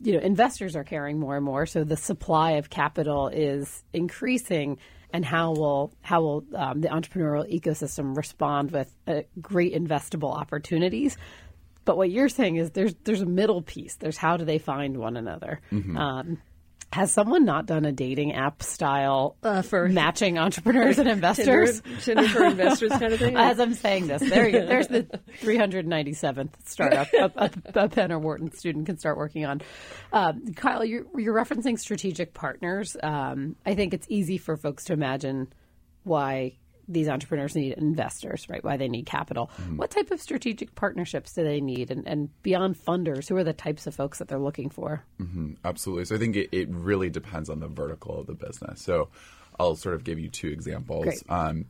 you 0.00 0.14
know 0.14 0.20
investors 0.20 0.74
are 0.74 0.82
caring 0.82 1.20
more 1.20 1.36
and 1.36 1.44
more, 1.44 1.66
so 1.66 1.84
the 1.84 1.96
supply 1.96 2.52
of 2.52 2.70
capital 2.70 3.28
is 3.28 3.84
increasing. 3.92 4.78
And 5.10 5.24
how 5.24 5.52
will 5.52 5.94
how 6.02 6.20
will 6.20 6.44
um, 6.54 6.80
the 6.82 6.88
entrepreneurial 6.88 7.48
ecosystem 7.50 8.14
respond 8.16 8.72
with 8.72 8.94
uh, 9.06 9.22
great 9.40 9.74
investable 9.74 10.34
opportunities? 10.34 11.16
But 11.86 11.96
what 11.96 12.10
you're 12.10 12.28
saying 12.28 12.56
is 12.56 12.72
there's 12.72 12.94
there's 13.04 13.22
a 13.22 13.26
middle 13.26 13.62
piece. 13.62 13.96
There's 13.96 14.18
how 14.18 14.36
do 14.36 14.44
they 14.44 14.58
find 14.58 14.98
one 14.98 15.16
another? 15.16 15.60
Mm-hmm. 15.72 15.96
Um, 15.96 16.42
has 16.92 17.12
someone 17.12 17.44
not 17.44 17.66
done 17.66 17.84
a 17.84 17.92
dating 17.92 18.32
app 18.34 18.62
style 18.62 19.36
uh, 19.42 19.62
for 19.62 19.88
matching 19.90 20.38
entrepreneurs 20.38 20.98
and 20.98 21.08
investors? 21.08 21.80
Tinder, 21.82 22.00
Tinder 22.00 22.28
for 22.28 22.44
investors 22.44 22.90
kind 22.92 23.12
of 23.12 23.18
thing? 23.18 23.36
As 23.36 23.60
I'm 23.60 23.74
saying 23.74 24.06
this, 24.06 24.22
there, 24.22 24.50
there's 24.66 24.88
the 24.88 25.06
397th 25.42 26.50
startup 26.64 27.12
a, 27.12 27.32
a, 27.36 27.50
a 27.74 27.88
Penn 27.88 28.12
or 28.12 28.18
Wharton 28.18 28.52
student 28.52 28.86
can 28.86 28.98
start 28.98 29.18
working 29.18 29.44
on. 29.44 29.60
Um, 30.12 30.54
Kyle, 30.54 30.84
you're, 30.84 31.04
you're, 31.16 31.34
referencing 31.34 31.78
strategic 31.78 32.34
partners. 32.34 32.96
Um, 33.02 33.56
I 33.66 33.74
think 33.74 33.92
it's 33.92 34.06
easy 34.08 34.38
for 34.38 34.56
folks 34.56 34.84
to 34.84 34.94
imagine 34.94 35.52
why 36.04 36.56
these 36.88 37.08
entrepreneurs 37.08 37.54
need 37.54 37.74
investors, 37.74 38.46
right? 38.48 38.64
Why 38.64 38.76
they 38.76 38.88
need 38.88 39.06
capital. 39.06 39.50
Mm-hmm. 39.60 39.76
What 39.76 39.90
type 39.90 40.10
of 40.10 40.20
strategic 40.20 40.74
partnerships 40.74 41.34
do 41.34 41.44
they 41.44 41.60
need? 41.60 41.90
And, 41.90 42.06
and, 42.06 42.30
beyond 42.42 42.76
funders, 42.76 43.28
who 43.28 43.36
are 43.36 43.44
the 43.44 43.52
types 43.52 43.86
of 43.86 43.94
folks 43.94 44.18
that 44.18 44.28
they're 44.28 44.38
looking 44.38 44.70
for? 44.70 45.04
Mm-hmm. 45.20 45.52
Absolutely. 45.64 46.06
So 46.06 46.14
I 46.14 46.18
think 46.18 46.36
it, 46.36 46.48
it, 46.52 46.68
really 46.70 47.10
depends 47.10 47.50
on 47.50 47.60
the 47.60 47.68
vertical 47.68 48.20
of 48.20 48.26
the 48.26 48.34
business. 48.34 48.82
So 48.82 49.08
I'll 49.58 49.76
sort 49.76 49.94
of 49.94 50.04
give 50.04 50.18
you 50.18 50.28
two 50.28 50.48
examples. 50.48 51.22
Um, 51.28 51.66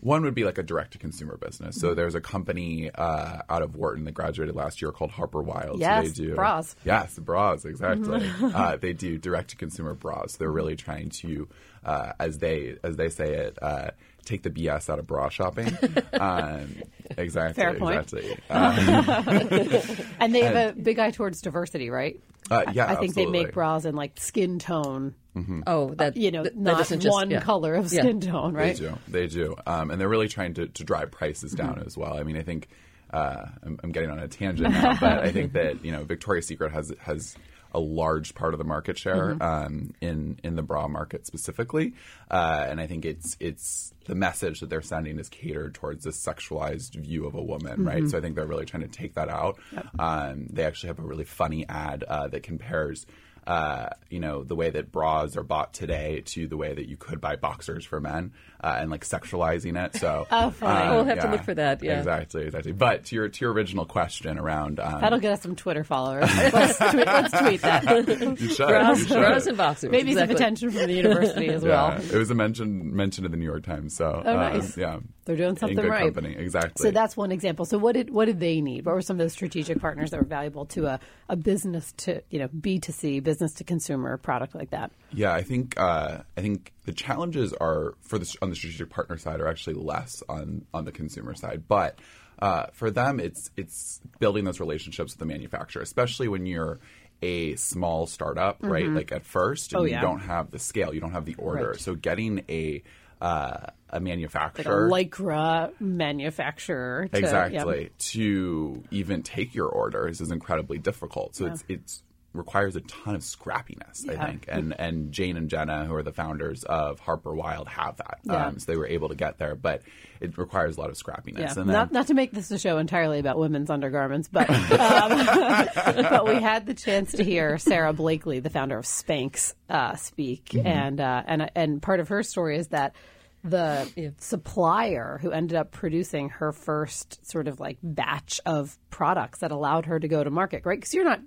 one 0.00 0.22
would 0.22 0.34
be 0.34 0.44
like 0.44 0.58
a 0.58 0.62
direct 0.62 0.92
to 0.92 0.98
consumer 0.98 1.36
business. 1.36 1.78
So 1.78 1.94
there's 1.94 2.14
a 2.14 2.20
company 2.20 2.90
uh, 2.90 3.42
out 3.48 3.62
of 3.62 3.76
Wharton 3.76 4.04
that 4.04 4.12
graduated 4.12 4.56
last 4.56 4.80
year 4.80 4.92
called 4.92 5.10
Harper 5.10 5.42
Wilde. 5.42 5.78
Yes, 5.78 6.06
so 6.06 6.22
they 6.22 6.28
do, 6.28 6.34
bras. 6.34 6.74
Yes, 6.84 7.18
bras, 7.18 7.64
exactly. 7.64 8.30
uh, 8.42 8.76
they 8.76 8.94
do 8.94 9.18
direct 9.18 9.50
to 9.50 9.56
consumer 9.56 9.94
bras. 9.94 10.36
They're 10.36 10.50
really 10.50 10.76
trying 10.76 11.10
to, 11.20 11.48
uh, 11.84 12.12
as 12.18 12.38
they 12.38 12.76
as 12.82 12.96
they 12.96 13.08
say 13.08 13.34
it, 13.34 13.58
uh, 13.62 13.90
take 14.24 14.42
the 14.42 14.50
BS 14.50 14.90
out 14.90 14.98
of 14.98 15.06
bra 15.06 15.28
shopping. 15.28 15.76
Um, 16.12 16.74
exactly. 17.16 17.62
Fair 17.62 17.74
point. 17.74 18.12
Exactly. 18.12 18.36
Um, 18.50 20.06
and 20.20 20.34
they 20.34 20.40
have 20.40 20.54
a 20.54 20.78
big 20.78 20.98
eye 20.98 21.12
towards 21.12 21.40
diversity, 21.40 21.88
right? 21.88 22.20
Uh, 22.50 22.64
yeah, 22.72 22.84
I, 22.84 22.92
I 22.92 22.96
think 22.96 23.10
absolutely. 23.10 23.24
they 23.38 23.44
make 23.44 23.54
bras 23.54 23.86
in 23.86 23.94
like 23.94 24.20
skin 24.20 24.58
tone. 24.58 25.14
Mm-hmm. 25.34 25.62
Oh, 25.66 25.94
that 25.94 26.16
uh, 26.16 26.20
you 26.20 26.30
know, 26.30 26.42
that, 26.42 26.56
not 26.56 26.86
that 26.86 27.04
one 27.04 27.30
yeah. 27.30 27.40
color 27.40 27.74
of 27.74 27.90
yeah. 27.90 28.02
skin 28.02 28.20
tone, 28.20 28.52
right? 28.52 28.76
They 28.76 28.86
do. 28.86 28.98
They 29.08 29.26
do. 29.28 29.54
Um, 29.66 29.90
and 29.90 30.00
they're 30.00 30.08
really 30.08 30.28
trying 30.28 30.54
to, 30.54 30.66
to 30.66 30.84
drive 30.84 31.10
prices 31.10 31.52
down 31.52 31.76
mm-hmm. 31.76 31.86
as 31.86 31.96
well. 31.96 32.18
I 32.18 32.22
mean, 32.22 32.36
I 32.36 32.42
think 32.42 32.68
uh, 33.12 33.46
I'm, 33.62 33.78
I'm, 33.82 33.92
getting 33.92 34.10
on 34.10 34.18
a 34.18 34.28
tangent 34.28 34.70
now, 34.70 34.96
but 35.00 35.20
I 35.20 35.32
think 35.32 35.52
that 35.54 35.84
you 35.84 35.92
know 35.92 36.04
Victoria's 36.04 36.46
Secret 36.46 36.72
has 36.72 36.92
has 36.98 37.36
a 37.72 37.80
large 37.80 38.34
part 38.34 38.54
of 38.54 38.58
the 38.58 38.64
market 38.64 38.98
share 38.98 39.34
Mm-hmm. 39.34 39.42
um, 39.42 39.94
in 40.00 40.38
in 40.42 40.56
the 40.56 40.62
bra 40.62 40.88
market 40.88 41.26
specifically, 41.26 41.94
uh, 42.30 42.66
and 42.68 42.80
I 42.80 42.86
think 42.86 43.04
it's 43.04 43.36
it's 43.40 43.92
the 44.06 44.14
message 44.14 44.60
that 44.60 44.70
they're 44.70 44.82
sending 44.82 45.18
is 45.18 45.28
catered 45.28 45.74
towards 45.74 46.04
this 46.04 46.16
sexualized 46.24 46.94
view 46.94 47.26
of 47.26 47.34
a 47.34 47.42
woman, 47.42 47.84
right? 47.84 47.98
Mm-hmm. 47.98 48.08
So 48.08 48.18
I 48.18 48.20
think 48.20 48.34
they're 48.34 48.46
really 48.46 48.66
trying 48.66 48.82
to 48.82 48.88
take 48.88 49.14
that 49.14 49.28
out. 49.28 49.58
Um, 49.98 50.46
they 50.50 50.64
actually 50.64 50.88
have 50.88 50.98
a 50.98 51.02
really 51.02 51.24
funny 51.24 51.66
ad 51.68 52.02
uh, 52.04 52.28
that 52.28 52.42
compares. 52.42 53.06
Uh, 53.46 53.88
you 54.10 54.20
know 54.20 54.44
the 54.44 54.54
way 54.54 54.68
that 54.68 54.92
bras 54.92 55.34
are 55.36 55.42
bought 55.42 55.72
today 55.72 56.20
to 56.26 56.46
the 56.46 56.58
way 56.58 56.74
that 56.74 56.88
you 56.88 56.96
could 56.96 57.20
buy 57.22 57.36
boxers 57.36 57.86
for 57.86 57.98
men, 57.98 58.32
uh, 58.62 58.76
and 58.80 58.90
like 58.90 59.04
sexualizing 59.04 59.82
it. 59.82 59.96
So, 59.96 60.26
Oh, 60.30 60.50
funny. 60.50 60.88
um, 60.88 60.94
We'll 60.96 61.04
have 61.04 61.20
to 61.20 61.30
look 61.30 61.44
for 61.44 61.54
that, 61.54 61.82
yeah. 61.82 61.98
exactly, 61.98 62.44
exactly. 62.44 62.72
But 62.72 63.04
to 63.06 63.14
your 63.16 63.28
to 63.28 63.44
your 63.44 63.52
original 63.52 63.84
question 63.84 64.38
around 64.38 64.80
um, 64.80 65.00
That'll 65.00 65.18
get 65.18 65.32
us 65.32 65.42
some 65.42 65.56
Twitter 65.56 65.84
followers. 65.84 66.24
let's, 66.52 66.78
tweet, 66.78 67.06
let's 67.06 67.38
tweet 67.38 67.62
that. 67.62 68.40
you 68.40 68.48
should, 68.48 68.68
Bras, 68.68 68.98
you 68.98 69.04
should. 69.06 69.16
bras 69.16 69.46
and 69.46 69.56
boxers. 69.56 69.90
Maybe 69.90 70.10
exactly. 70.12 70.34
some 70.36 70.42
attention 70.42 70.70
from 70.70 70.86
the 70.86 70.92
university 70.94 71.48
as 71.48 71.62
Yeah, 71.62 71.68
well. 71.68 72.00
it 72.00 72.12
was 72.18 72.30
a 72.30 72.34
mention 72.34 72.94
mentioned 72.94 73.24
in 73.26 73.30
the 73.32 73.38
New 73.38 73.44
York 73.44 73.64
Times. 73.64 73.96
So, 73.96 74.22
Oh, 74.24 74.30
um, 74.30 74.36
nice. 74.36 74.76
yeah, 74.76 74.98
They're 75.24 75.36
doing 75.36 75.50
in 75.50 75.56
something 75.56 75.76
good 75.76 75.88
right. 75.88 76.12
company, 76.14 76.34
exactly. 76.36 76.82
So 76.82 76.90
that's 76.90 77.16
one 77.16 77.32
example. 77.32 77.64
So 77.64 77.78
what 77.78 77.92
did 77.94 78.10
what 78.10 78.26
did 78.26 78.40
they 78.40 78.60
need? 78.60 78.84
What 78.84 78.94
were 78.94 79.02
some 79.02 79.14
of 79.14 79.18
those 79.18 79.32
strategic 79.32 79.80
partners 79.80 80.10
that 80.10 80.18
were 80.20 80.26
valuable 80.26 80.66
to 80.66 80.86
a, 80.86 81.00
a 81.28 81.36
business 81.36 81.92
to 81.98 82.22
you 82.30 82.38
know 82.40 82.48
B 82.48 82.78
to 82.80 82.92
C 82.92 83.20
business 83.20 83.54
to 83.54 83.64
consumer 83.64 84.16
product 84.16 84.54
like 84.54 84.70
that? 84.70 84.90
Yeah, 85.12 85.32
I 85.32 85.42
think 85.42 85.78
uh, 85.78 86.18
I 86.36 86.40
think 86.40 86.72
the 86.84 86.92
challenges 86.92 87.52
are 87.54 87.94
for 88.02 88.18
the 88.18 88.36
on 88.42 88.49
the 88.50 88.56
strategic 88.56 88.90
partner 88.90 89.16
side 89.16 89.40
are 89.40 89.48
actually 89.48 89.74
less 89.74 90.22
on 90.28 90.64
on 90.74 90.84
the 90.84 90.92
consumer 90.92 91.34
side, 91.34 91.64
but 91.68 91.98
uh, 92.40 92.66
for 92.72 92.90
them 92.90 93.20
it's 93.20 93.50
it's 93.56 94.00
building 94.18 94.44
those 94.44 94.60
relationships 94.60 95.12
with 95.12 95.18
the 95.18 95.26
manufacturer, 95.26 95.82
especially 95.82 96.28
when 96.28 96.46
you're 96.46 96.78
a 97.22 97.54
small 97.56 98.06
startup, 98.06 98.56
right? 98.62 98.86
Like 98.88 99.12
at 99.12 99.26
first, 99.26 99.72
and 99.72 99.80
Oh, 99.80 99.84
you 99.84 99.90
yeah. 99.92 100.00
don't 100.00 100.20
have 100.20 100.50
the 100.50 100.58
scale, 100.58 100.94
you 100.94 101.00
don't 101.00 101.12
have 101.12 101.26
the 101.26 101.34
order, 101.34 101.70
Right. 101.72 101.80
so 101.80 101.94
getting 101.94 102.44
a 102.48 102.82
uh, 103.20 103.26
a 103.26 103.66
Like 103.66 103.72
a 103.92 104.00
manufacturer 104.00 104.88
lycra 104.90 105.72
manufacturer. 105.78 107.08
To, 107.12 107.18
exactly 107.18 107.82
yeah. 107.82 107.88
to 107.98 108.82
even 108.90 109.22
take 109.22 109.54
your 109.54 109.68
orders 109.68 110.22
is 110.22 110.30
incredibly 110.30 110.78
difficult 110.78 111.36
so 111.36 111.44
it's 111.46 111.62
it's 111.68 112.02
requires 112.32 112.76
a 112.76 112.80
ton 112.82 113.14
of 113.16 113.22
scrappiness 113.22 114.08
i 114.08 114.26
think 114.26 114.46
and 114.48 114.72
and 114.78 115.10
jane 115.10 115.36
and 115.36 115.50
jenna 115.50 115.84
who 115.84 115.94
are 115.94 116.02
the 116.02 116.12
founders 116.12 116.62
of 116.64 117.00
Harper 117.00 117.34
Wilde 117.34 117.66
have 117.68 117.96
that 117.96 118.18
Yeah. 118.22 118.46
um, 118.46 118.58
so 118.60 118.70
they 118.70 118.76
were 118.78 118.86
able 118.86 119.08
to 119.08 119.16
get 119.16 119.38
there 119.38 119.54
but 119.56 119.82
it 120.20 120.38
requires 120.38 120.76
a 120.76 120.80
lot 120.80 120.90
of 120.90 120.96
scrappiness 120.96 121.38
Yeah. 121.38 121.46
and 121.48 121.56
then 121.56 121.66
not, 121.68 121.92
not 121.92 122.06
to 122.06 122.14
make 122.14 122.30
this 122.32 122.50
a 122.52 122.58
show 122.58 122.78
entirely 122.78 123.18
about 123.18 123.38
women's 123.38 123.70
undergarments, 123.70 124.28
but 124.28 124.48
um, 124.50 125.10
but 125.74 126.28
we 126.28 126.34
had 126.40 126.66
the 126.66 126.74
chance 126.74 127.12
to 127.12 127.24
hear 127.24 127.56
Sara 127.58 127.92
Blakely, 127.92 128.38
the 128.40 128.50
founder 128.50 128.76
of 128.78 128.84
Spanx, 128.84 129.54
uh, 129.70 129.96
speak, 129.96 130.50
Mm-hmm. 130.50 130.66
and 130.66 131.00
uh, 131.00 131.22
and 131.26 131.50
and 131.56 131.80
part 131.82 132.00
of 132.00 132.08
her 132.08 132.22
story 132.22 132.58
is 132.58 132.68
that 132.68 132.94
the 133.42 134.12
supplier 134.18 135.18
who 135.22 135.30
ended 135.30 135.56
up 135.56 135.70
producing 135.70 136.28
her 136.28 136.52
first 136.52 137.26
sort 137.28 137.48
of 137.48 137.58
like 137.58 137.78
batch 137.82 138.40
of 138.44 138.76
products 138.90 139.38
that 139.40 139.50
allowed 139.50 139.86
her 139.86 139.98
to 139.98 140.08
go 140.08 140.22
to 140.22 140.30
market, 140.30 140.62
right? 140.66 140.78
Because 140.78 140.92
you're 140.94 141.04
not. 141.04 141.20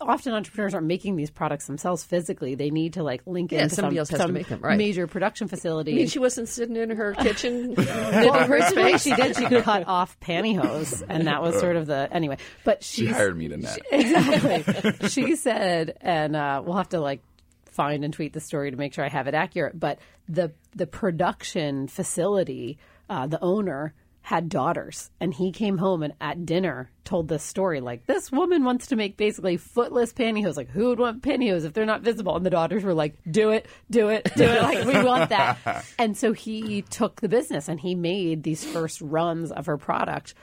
Often 0.00 0.32
entrepreneurs 0.32 0.74
aren't 0.74 0.86
making 0.86 1.16
these 1.16 1.30
products 1.30 1.66
themselves 1.66 2.02
physically. 2.02 2.54
They 2.54 2.70
need 2.70 2.94
to 2.94 3.02
like 3.02 3.20
link 3.26 3.52
Yeah, 3.52 3.64
into 3.64 3.74
somebody 3.74 3.96
some, 3.96 4.00
else 4.00 4.08
has 4.10 4.20
to 4.22 4.32
make 4.32 4.48
them, 4.48 4.60
right. 4.60 4.78
major 4.78 5.06
production 5.06 5.46
facility. 5.46 5.92
I 5.92 5.96
mean, 5.96 6.08
she 6.08 6.18
wasn't 6.18 6.48
sitting 6.48 6.76
in 6.76 6.90
her 6.90 7.14
kitchen. 7.14 7.74
Well, 8.18 8.50
originally 8.50 8.98
she 8.98 9.14
did. 9.14 9.36
She 9.36 9.44
cut 9.46 9.86
off 9.86 10.18
pantyhose, 10.20 11.02
and 11.08 11.26
that 11.26 11.42
was 11.42 11.58
sort 11.58 11.76
of 11.76 11.86
the 11.86 12.08
anyway. 12.10 12.38
But 12.64 12.82
she 12.82 13.06
she 13.06 13.12
hired 13.12 13.36
me 13.36 13.48
to 13.48 13.56
net 13.56 13.78
exactly. 13.92 15.08
she 15.08 15.36
said, 15.36 15.96
and 16.00 16.34
uh, 16.34 16.62
we'll 16.64 16.76
have 16.76 16.88
to 16.90 17.00
like 17.00 17.20
find 17.70 18.04
and 18.04 18.12
tweet 18.12 18.32
the 18.32 18.40
story 18.40 18.70
to 18.70 18.76
make 18.76 18.94
sure 18.94 19.04
I 19.04 19.08
have 19.08 19.26
it 19.28 19.34
accurate. 19.34 19.78
But 19.78 19.98
the 20.28 20.52
the 20.74 20.86
production 20.86 21.88
facility, 21.88 22.78
uh, 23.08 23.26
the 23.26 23.42
owner 23.42 23.94
had 24.28 24.50
daughters, 24.50 25.10
and 25.20 25.32
he 25.32 25.50
came 25.52 25.78
home 25.78 26.02
and 26.02 26.12
at 26.20 26.44
dinner 26.44 26.90
told 27.02 27.28
this 27.28 27.42
story 27.42 27.80
like 27.80 28.04
this 28.04 28.30
woman 28.30 28.62
wants 28.62 28.88
to 28.88 28.94
make 28.94 29.16
basically 29.16 29.56
footless 29.56 30.12
pantyhose. 30.12 30.54
Like 30.54 30.68
who 30.68 30.88
would 30.88 30.98
want 30.98 31.22
pantyhose 31.22 31.64
if 31.64 31.72
they're 31.72 31.86
not 31.86 32.02
visible? 32.02 32.36
And 32.36 32.44
the 32.44 32.50
daughters 32.50 32.84
were 32.84 32.92
like, 32.92 33.14
"Do 33.30 33.52
it, 33.52 33.64
do 33.88 34.10
it, 34.10 34.30
do 34.36 34.44
it! 34.44 34.62
Like 34.62 34.84
we 34.84 35.02
want 35.02 35.30
that." 35.30 35.86
And 35.98 36.14
so 36.14 36.34
he 36.34 36.82
took 36.82 37.22
the 37.22 37.28
business 37.30 37.68
and 37.68 37.80
he 37.80 37.94
made 37.94 38.42
these 38.42 38.66
first 38.66 39.00
runs 39.00 39.50
of 39.50 39.64
her 39.64 39.78
product. 39.78 40.34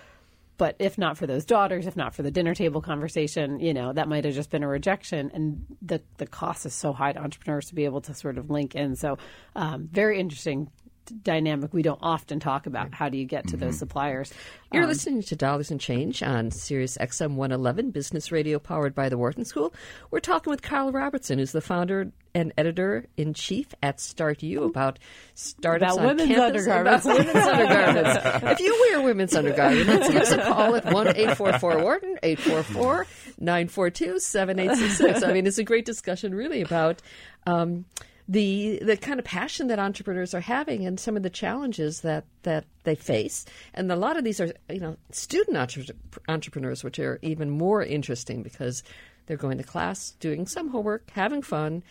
But 0.57 0.77
if 0.79 0.97
not 0.97 1.15
for 1.19 1.27
those 1.27 1.45
daughters, 1.45 1.85
if 1.85 1.95
not 1.95 2.15
for 2.15 2.23
the 2.23 2.31
dinner 2.31 2.55
table 2.55 2.81
conversation, 2.81 3.59
you 3.59 3.75
know, 3.75 3.93
that 3.93 4.07
might 4.07 4.25
have 4.25 4.33
just 4.33 4.49
been 4.49 4.63
a 4.63 4.67
rejection. 4.67 5.29
And 5.31 5.63
the 5.83 6.01
the 6.17 6.25
cost 6.25 6.65
is 6.65 6.73
so 6.73 6.91
high 6.91 7.13
to 7.13 7.19
entrepreneurs 7.19 7.67
to 7.67 7.75
be 7.75 7.85
able 7.85 8.01
to 8.01 8.15
sort 8.15 8.39
of 8.39 8.49
link 8.49 8.73
in. 8.73 8.95
So, 8.95 9.19
um, 9.55 9.87
very 9.91 10.19
interesting 10.19 10.71
dynamic. 11.05 11.73
We 11.73 11.81
don't 11.81 11.99
often 12.01 12.39
talk 12.39 12.65
about 12.65 12.93
how 12.93 13.09
do 13.09 13.17
you 13.17 13.25
get 13.25 13.47
to 13.49 13.57
those 13.57 13.77
suppliers. 13.77 14.33
You're 14.71 14.83
Um, 14.83 14.89
listening 14.89 15.21
to 15.23 15.35
Dollars 15.35 15.71
and 15.71 15.79
Change 15.79 16.21
on 16.23 16.51
Sirius 16.51 16.97
XM 16.99 17.35
111, 17.35 17.91
Business 17.91 18.31
Radio 18.31 18.59
powered 18.59 18.93
by 18.95 19.09
the 19.09 19.17
Wharton 19.17 19.45
School. 19.45 19.73
We're 20.11 20.19
talking 20.19 20.51
with 20.51 20.61
Kyle 20.61 20.91
Robertson, 20.91 21.39
who's 21.39 21.51
the 21.51 21.61
founder 21.61 22.11
and 22.33 22.51
editor 22.57 23.05
in 23.15 23.33
chief 23.33 23.73
at 23.81 23.97
StartU 23.99 24.65
about 24.65 24.99
startups 25.35 25.93
About 25.93 26.01
on 26.01 26.07
women's 26.17 26.35
campus, 26.35 26.67
undergarments. 26.67 27.05
About 27.05 27.17
women's 27.17 27.47
undergarments. 27.47 28.43
if 28.51 28.59
you 28.59 28.87
wear 28.89 29.01
women's 29.01 29.35
undergarments, 29.35 30.07
give 30.09 30.21
us 30.21 30.31
a 30.31 30.37
call 30.41 30.75
at 30.75 30.85
one 30.91 31.15
eight 31.15 31.37
four 31.37 31.57
four 31.59 31.81
Wharton 31.81 32.17
eight 32.23 32.39
four 32.39 32.61
four 32.63 33.07
nine 33.39 33.67
four 33.69 33.89
two 33.89 34.19
seven 34.19 34.59
eight 34.59 34.75
six 34.75 34.97
six. 34.97 35.23
I 35.23 35.31
mean, 35.31 35.47
it's 35.47 35.57
a 35.59 35.63
great 35.63 35.85
discussion, 35.85 36.35
really, 36.35 36.61
about. 36.61 37.01
Um, 37.47 37.85
the 38.27 38.79
the 38.81 38.97
kind 38.97 39.19
of 39.19 39.25
passion 39.25 39.67
that 39.67 39.79
entrepreneurs 39.79 40.33
are 40.33 40.39
having 40.39 40.85
and 40.85 40.99
some 40.99 41.15
of 41.15 41.23
the 41.23 41.29
challenges 41.29 42.01
that, 42.01 42.25
that 42.43 42.65
they 42.83 42.95
face. 42.95 43.45
And 43.73 43.91
a 43.91 43.95
lot 43.95 44.17
of 44.17 44.23
these 44.23 44.39
are, 44.39 44.51
you 44.69 44.79
know, 44.79 44.97
student 45.11 45.57
entre- 45.57 45.95
entrepreneurs, 46.27 46.83
which 46.83 46.97
are 46.99 47.19
even 47.21 47.49
more 47.49 47.83
interesting 47.83 48.41
because 48.41 48.83
they're 49.27 49.37
going 49.37 49.57
to 49.57 49.63
class, 49.63 50.11
doing 50.19 50.47
some 50.47 50.69
homework, 50.69 51.09
having 51.11 51.41
fun, 51.41 51.83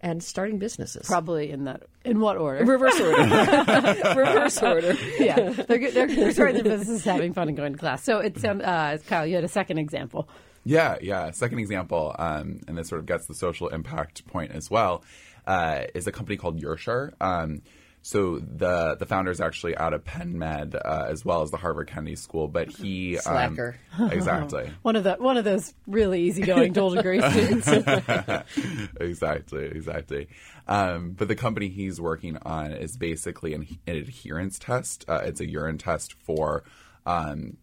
and 0.00 0.22
starting 0.22 0.58
businesses. 0.58 1.06
probably 1.06 1.50
in 1.50 1.64
that. 1.64 1.84
In 2.04 2.20
what 2.20 2.36
order? 2.36 2.64
Reverse 2.64 2.98
order. 2.98 3.22
Reverse 4.16 4.62
order. 4.62 4.94
yeah, 5.18 5.50
they're, 5.50 5.90
they're, 5.90 6.06
they're 6.06 6.32
starting 6.32 6.56
their 6.56 6.64
businesses, 6.64 7.04
having 7.04 7.32
fun, 7.32 7.48
and 7.48 7.56
going 7.56 7.72
to 7.72 7.78
class. 7.78 8.02
So 8.02 8.18
it's 8.18 8.42
um, 8.44 8.60
uh, 8.64 8.98
Kyle. 9.06 9.26
You 9.26 9.36
had 9.36 9.44
a 9.44 9.48
second 9.48 9.78
example. 9.78 10.28
Yeah, 10.64 10.96
yeah. 11.00 11.30
Second 11.32 11.58
example, 11.58 12.14
um, 12.18 12.60
and 12.68 12.78
this 12.78 12.88
sort 12.88 13.00
of 13.00 13.06
gets 13.06 13.26
the 13.26 13.34
social 13.34 13.68
impact 13.68 14.26
point 14.26 14.52
as 14.52 14.70
well, 14.70 15.02
uh, 15.46 15.82
is 15.94 16.06
a 16.06 16.12
company 16.12 16.36
called 16.36 16.60
UrSure. 16.60 17.12
Um, 17.20 17.62
so 18.04 18.40
the 18.40 18.96
the 18.96 19.06
founder 19.06 19.30
is 19.30 19.40
actually 19.40 19.76
out 19.76 19.94
of 19.94 20.04
Penn 20.04 20.36
Med 20.36 20.74
uh, 20.74 21.06
as 21.08 21.24
well 21.24 21.42
as 21.42 21.52
the 21.52 21.56
Harvard 21.56 21.86
Kennedy 21.86 22.16
School, 22.16 22.48
but 22.48 22.68
he 22.68 23.16
um, 23.18 23.22
Slacker. 23.22 23.76
exactly, 24.10 24.70
One 24.82 24.96
of 24.96 25.04
the 25.04 25.14
one 25.14 25.36
of 25.36 25.44
those 25.44 25.72
really 25.86 26.22
easygoing 26.22 26.72
dual 26.74 26.90
degree 26.90 27.20
students. 27.20 27.68
exactly, 29.00 29.66
exactly. 29.66 30.28
Um, 30.66 31.12
but 31.12 31.28
the 31.28 31.36
company 31.36 31.68
he's 31.68 32.00
working 32.00 32.38
on 32.42 32.72
is 32.72 32.96
basically 32.96 33.54
an, 33.54 33.68
an 33.86 33.96
adherence 33.96 34.58
test. 34.58 35.04
Uh, 35.08 35.20
it's 35.24 35.40
a 35.40 35.48
urine 35.48 35.78
test 35.78 36.14
for. 36.14 36.64
Um, 37.06 37.56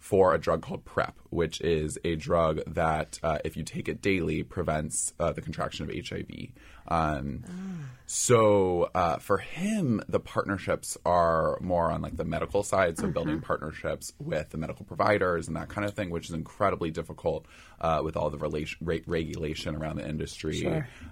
for 0.00 0.34
a 0.34 0.38
drug 0.38 0.62
called 0.62 0.84
PrEP, 0.84 1.14
which 1.28 1.60
is 1.60 1.98
a 2.04 2.16
drug 2.16 2.60
that, 2.66 3.20
uh, 3.22 3.38
if 3.44 3.56
you 3.56 3.62
take 3.62 3.86
it 3.88 4.00
daily, 4.02 4.42
prevents 4.42 5.12
uh, 5.20 5.30
the 5.32 5.42
contraction 5.42 5.88
of 5.88 5.94
HIV. 5.94 6.26
Um, 6.88 7.44
So 8.06 8.90
uh, 8.94 9.18
for 9.18 9.38
him, 9.38 10.02
the 10.08 10.18
partnerships 10.18 10.98
are 11.04 11.58
more 11.60 11.92
on 11.92 12.02
like 12.02 12.16
the 12.16 12.24
medical 12.24 12.62
side, 12.64 12.98
so 12.98 13.06
building 13.06 13.40
partnerships 13.40 14.12
with 14.18 14.50
the 14.50 14.58
medical 14.58 14.84
providers 14.84 15.46
and 15.46 15.56
that 15.56 15.68
kind 15.68 15.86
of 15.86 15.94
thing, 15.94 16.10
which 16.10 16.28
is 16.28 16.34
incredibly 16.34 16.90
difficult 16.90 17.46
uh, 17.80 18.00
with 18.02 18.16
all 18.16 18.30
the 18.30 18.38
relation, 18.38 18.78
re- 18.84 19.04
regulation 19.06 19.76
around 19.76 19.96
the 19.96 20.08
industry 20.08 20.64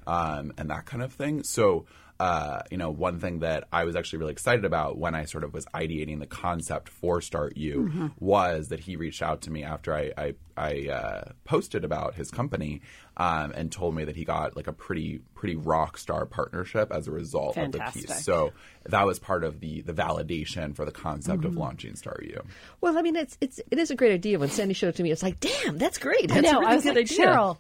um, 0.09 0.53
and 0.59 0.71
that 0.71 0.87
kind 0.87 1.03
of 1.05 1.13
thing. 1.13 1.45
So 1.45 1.85
uh, 2.21 2.63
you 2.71 2.77
know, 2.77 2.91
one 2.91 3.21
thing 3.21 3.41
that 3.41 3.69
I 3.73 3.85
was 3.85 3.95
actually 3.95 4.19
really 4.19 4.33
excited 4.33 4.65
about 4.65 4.99
when 4.99 5.15
I 5.15 5.25
sort 5.25 5.45
of 5.45 5.55
was 5.55 5.67
ideating 5.67 6.19
the 6.19 6.27
concept 6.27 6.89
for 6.89 7.21
StartU 7.21 8.13
was 8.19 8.69
that 8.69 8.81
he 8.81 8.97
reached 8.97 9.23
out 9.23 9.43
to 9.43 9.51
me 9.53 9.63
after 9.63 9.95
I 9.95 10.13
I, 10.17 10.35
I 10.57 10.89
uh, 10.89 11.33
posted 11.45 11.85
about 11.85 12.17
his 12.17 12.33
company 12.33 12.81
um, 13.17 13.53
and 13.53 13.71
told 13.71 13.95
me 13.95 14.05
that 14.05 14.17
he 14.17 14.25
got 14.25 14.57
like 14.57 14.67
a 14.67 14.73
pretty 14.73 15.21
pretty 15.37 15.55
rock 15.55 15.97
star 15.97 16.27
partnership 16.27 16.91
as 16.93 17.07
a 17.07 17.13
result 17.13 17.57
of 17.57 17.71
the 17.71 17.79
piece. 17.93 18.25
So 18.25 18.53
that 18.87 19.07
was 19.07 19.21
part 19.21 19.45
of 19.45 19.61
the 19.61 19.83
the 19.83 19.93
validation 19.93 20.75
for 20.75 20.85
the 20.85 20.91
concept 20.93 21.45
of 21.45 21.57
launching 21.57 21.93
StartU. 21.93 22.45
Well, 22.81 22.99
I 22.99 23.03
mean, 23.03 23.15
it's 23.15 23.39
it's 23.41 23.61
it 23.71 23.79
is 23.79 23.93
a 23.93 23.95
great 23.95 24.13
idea. 24.13 24.41
When 24.41 24.49
Sandi 24.49 24.75
showed 24.75 24.89
it 24.89 24.97
to 24.97 25.05
me, 25.05 25.13
it's 25.13 25.23
like, 25.23 25.39
damn, 25.39 25.79
that's 25.79 25.99
great. 25.99 26.33
I 26.33 26.41
That's 26.41 26.51
know. 26.53 26.59
a 26.59 26.61
really 26.61 26.73
I 26.73 26.75
was 26.75 26.85
good 26.85 26.97
like, 26.97 27.13
idea. 27.13 27.27
Sherryl. 27.27 27.59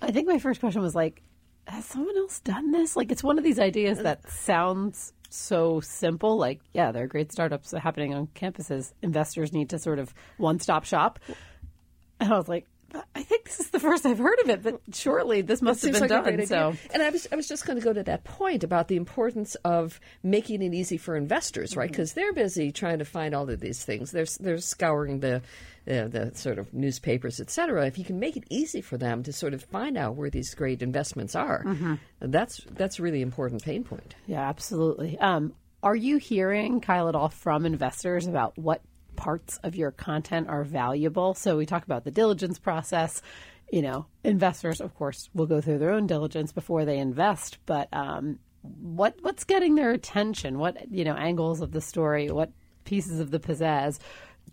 I 0.00 0.12
think 0.12 0.28
my 0.28 0.38
first 0.38 0.60
question 0.60 0.82
was 0.82 0.94
like, 0.94 1.22
has 1.66 1.84
someone 1.84 2.16
else 2.16 2.40
done 2.40 2.70
this? 2.70 2.96
Like, 2.96 3.10
it's 3.10 3.22
one 3.22 3.38
of 3.38 3.44
these 3.44 3.58
ideas 3.58 3.98
that 3.98 4.30
sounds 4.30 5.12
so 5.28 5.80
simple. 5.80 6.36
Like, 6.36 6.60
yeah, 6.72 6.92
there 6.92 7.04
are 7.04 7.08
great 7.08 7.32
startups 7.32 7.72
happening 7.72 8.14
on 8.14 8.28
campuses. 8.28 8.92
Investors 9.02 9.52
need 9.52 9.70
to 9.70 9.78
sort 9.78 9.98
of 9.98 10.14
one 10.36 10.60
stop 10.60 10.84
shop. 10.84 11.18
And 12.20 12.32
I 12.32 12.36
was 12.36 12.48
like, 12.48 12.66
I 13.14 13.22
think 13.22 13.44
this 13.44 13.60
is 13.60 13.70
the 13.70 13.80
first 13.80 14.06
I've 14.06 14.18
heard 14.18 14.38
of 14.40 14.48
it, 14.50 14.62
but 14.62 14.80
surely 14.94 15.42
this 15.42 15.60
must 15.60 15.82
have 15.82 15.92
been 15.92 16.08
like 16.08 16.08
done. 16.08 16.46
So 16.46 16.74
and 16.92 17.02
I 17.02 17.10
was 17.10 17.26
I 17.30 17.36
was 17.36 17.48
just 17.48 17.66
going 17.66 17.78
to 17.78 17.84
go 17.84 17.92
to 17.92 18.02
that 18.04 18.24
point 18.24 18.64
about 18.64 18.88
the 18.88 18.96
importance 18.96 19.54
of 19.64 20.00
making 20.22 20.62
it 20.62 20.72
easy 20.72 20.96
for 20.96 21.16
investors, 21.16 21.76
right? 21.76 21.86
Mm-hmm. 21.86 21.92
Because 21.92 22.12
they're 22.14 22.32
busy 22.32 22.72
trying 22.72 22.98
to 23.00 23.04
find 23.04 23.34
all 23.34 23.50
of 23.50 23.60
these 23.60 23.84
things. 23.84 24.12
They're 24.12 24.26
they're 24.40 24.58
scouring 24.58 25.20
the 25.20 25.42
the, 25.84 26.08
the 26.08 26.36
sort 26.38 26.58
of 26.58 26.72
newspapers, 26.74 27.38
et 27.40 27.50
cetera. 27.50 27.86
If 27.86 27.98
you 27.98 28.04
can 28.04 28.18
make 28.18 28.36
it 28.36 28.44
easy 28.50 28.80
for 28.80 28.96
them 28.96 29.22
to 29.24 29.32
sort 29.32 29.54
of 29.54 29.62
find 29.64 29.96
out 29.96 30.16
where 30.16 30.30
these 30.30 30.54
great 30.54 30.82
investments 30.82 31.34
are, 31.36 31.64
Mm-hmm. 31.64 31.94
that's 32.20 32.60
that's 32.72 32.98
a 32.98 33.02
really 33.02 33.20
important 33.22 33.62
pain 33.62 33.84
point. 33.84 34.14
Yeah, 34.26 34.48
absolutely. 34.48 35.18
Um, 35.18 35.52
are 35.82 35.94
you 35.96 36.16
hearing, 36.16 36.80
Kyle, 36.80 37.08
at 37.08 37.14
all 37.14 37.28
from 37.28 37.66
investors 37.66 38.26
about 38.26 38.56
what 38.58 38.80
parts 39.16 39.58
of 39.62 39.74
your 39.74 39.90
content 39.90 40.48
are 40.48 40.64
valuable? 40.64 41.34
So 41.34 41.56
we 41.56 41.66
talk 41.66 41.84
about 41.84 42.04
the 42.04 42.10
diligence 42.10 42.58
process. 42.58 43.22
You 43.72 43.82
know, 43.82 44.06
investors, 44.22 44.80
of 44.80 44.94
course, 44.94 45.28
will 45.34 45.46
go 45.46 45.60
through 45.60 45.78
their 45.78 45.90
own 45.90 46.06
diligence 46.06 46.52
before 46.52 46.84
they 46.84 46.98
invest. 46.98 47.58
But 47.66 47.88
um, 47.92 48.38
what 48.62 49.16
what's 49.22 49.44
getting 49.44 49.74
their 49.74 49.90
attention? 49.90 50.58
What 50.58 50.90
you 50.90 51.04
know 51.04 51.14
angles 51.14 51.60
of 51.60 51.72
the 51.72 51.80
story? 51.80 52.30
What 52.30 52.52
pieces 52.84 53.20
of 53.20 53.30
the 53.30 53.40
pizzazz 53.40 53.98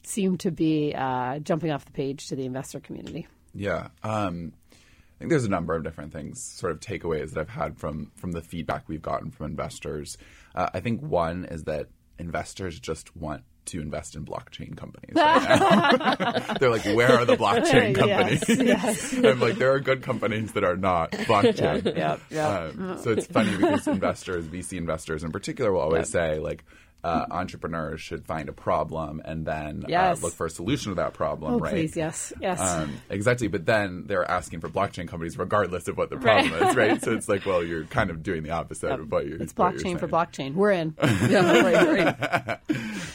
seem 0.03 0.37
to 0.39 0.51
be 0.51 0.93
uh, 0.95 1.39
jumping 1.39 1.71
off 1.71 1.85
the 1.85 1.91
page 1.91 2.27
to 2.27 2.35
the 2.35 2.45
investor 2.45 2.79
community? 2.79 3.27
Yeah. 3.53 3.89
Um, 4.03 4.53
I 4.71 4.75
think 5.19 5.29
there's 5.29 5.45
a 5.45 5.49
number 5.49 5.75
of 5.75 5.83
different 5.83 6.11
things, 6.11 6.43
sort 6.43 6.71
of 6.71 6.79
takeaways 6.79 7.31
that 7.31 7.39
I've 7.39 7.49
had 7.49 7.77
from 7.77 8.11
from 8.15 8.31
the 8.31 8.41
feedback 8.41 8.89
we've 8.89 9.01
gotten 9.01 9.31
from 9.31 9.45
investors. 9.45 10.17
Uh, 10.55 10.69
I 10.73 10.79
think 10.79 11.01
one 11.01 11.45
is 11.45 11.63
that 11.63 11.87
investors 12.19 12.79
just 12.79 13.15
want 13.15 13.43
to 13.65 13.81
invest 13.81 14.15
in 14.15 14.25
blockchain 14.25 14.75
companies. 14.75 15.15
Right 15.15 16.19
now. 16.19 16.53
They're 16.59 16.69
like, 16.69 16.85
where 16.85 17.11
are 17.11 17.25
the 17.25 17.35
blockchain 17.37 17.95
companies? 17.95 18.43
yes. 18.47 19.13
I'm 19.23 19.39
like, 19.39 19.55
there 19.55 19.73
are 19.73 19.79
good 19.79 20.03
companies 20.03 20.53
that 20.53 20.63
are 20.63 20.77
not 20.77 21.11
blockchain. 21.11 21.85
Yep, 21.95 22.21
yep. 22.29 22.49
Um, 22.49 22.97
so 23.01 23.11
it's 23.11 23.27
funny 23.27 23.55
because 23.55 23.87
investors, 23.87 24.45
VC 24.45 24.77
investors 24.77 25.23
in 25.23 25.31
particular, 25.31 25.71
will 25.71 25.81
always 25.81 26.09
say 26.09 26.39
like. 26.39 26.63
Uh, 27.03 27.25
entrepreneurs 27.31 27.99
should 27.99 28.25
find 28.25 28.47
a 28.47 28.53
problem 28.53 29.21
and 29.25 29.45
then 29.45 29.83
Yes. 29.89 30.19
uh, 30.21 30.25
look 30.25 30.33
for 30.33 30.45
a 30.45 30.49
solution 30.49 30.91
to 30.91 30.95
that 30.95 31.13
problem, 31.13 31.55
Oh, 31.55 31.59
right? 31.59 31.71
please, 31.73 31.97
yes, 31.97 32.31
yes. 32.39 32.61
Um, 32.61 32.93
exactly, 33.09 33.49
but 33.49 33.65
then 33.65 34.05
they're 34.07 34.23
asking 34.29 34.61
for 34.61 34.69
blockchain 34.69 35.05
companies 35.07 35.37
regardless 35.37 35.89
of 35.89 35.97
what 35.97 36.09
the 36.09 36.15
problem 36.17 36.53
is, 36.63 36.75
right? 36.77 37.01
So 37.03 37.11
it's 37.11 37.27
like, 37.27 37.45
well, 37.45 37.61
you're 37.63 37.83
kind 37.85 38.09
of 38.09 38.23
doing 38.23 38.43
the 38.43 38.51
opposite 38.51 38.89
of 38.91 39.11
what 39.11 39.27
you're. 39.27 39.41
it's 39.41 39.51
what 39.57 39.73
you're 39.73 39.81
blockchain 39.83 39.99
for 39.99 40.07
blockchain. 40.07 40.53
We're 40.53 40.71
in. 40.71 40.95
yeah, 41.29 41.61
right, 41.61 42.17
right. 42.17 42.59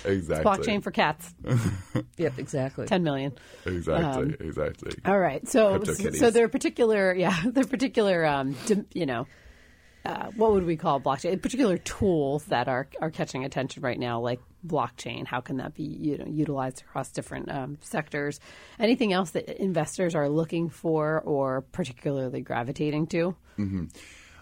Exactly. 0.04 0.44
blockchain 0.44 0.82
for 0.82 0.90
cats. 0.90 1.34
Yep, 2.18 2.38
exactly. 2.38 2.86
Ten 2.86 3.02
million. 3.04 3.32
Exactly. 3.64 4.36
exactly. 4.40 4.92
All 5.04 5.18
right. 5.18 5.46
So 5.48 5.78
CryptoKitties. 5.78 6.16
so 6.16 6.30
there 6.30 6.44
are 6.44 6.48
particular 6.48 7.14
yeah 7.14 7.36
there 7.44 7.64
are 7.64 7.66
particular 7.66 8.26
um 8.26 8.56
you 8.92 9.06
know 9.06 9.26
uh, 10.08 10.30
what 10.36 10.52
would 10.52 10.64
we 10.64 10.76
call 10.76 11.00
blockchain? 11.00 11.40
Particular 11.40 11.76
tools 11.76 12.44
that 12.46 12.66
are 12.66 12.88
are 13.00 13.10
catching 13.10 13.44
attention 13.44 13.82
right 13.82 13.98
now, 13.98 14.20
like 14.20 14.40
blockchain. 14.66 15.26
How 15.26 15.40
can 15.40 15.58
that 15.58 15.74
be 15.74 15.82
you 15.82 16.16
know 16.16 16.24
utilized 16.26 16.80
across 16.80 17.10
different 17.10 17.50
um, 17.50 17.76
sectors? 17.82 18.40
Anything 18.78 19.12
else 19.12 19.32
that 19.32 19.60
investors 19.62 20.14
are 20.14 20.28
looking 20.28 20.70
for 20.70 21.20
or 21.20 21.60
particularly 21.60 22.40
gravitating 22.40 23.08
to? 23.08 23.36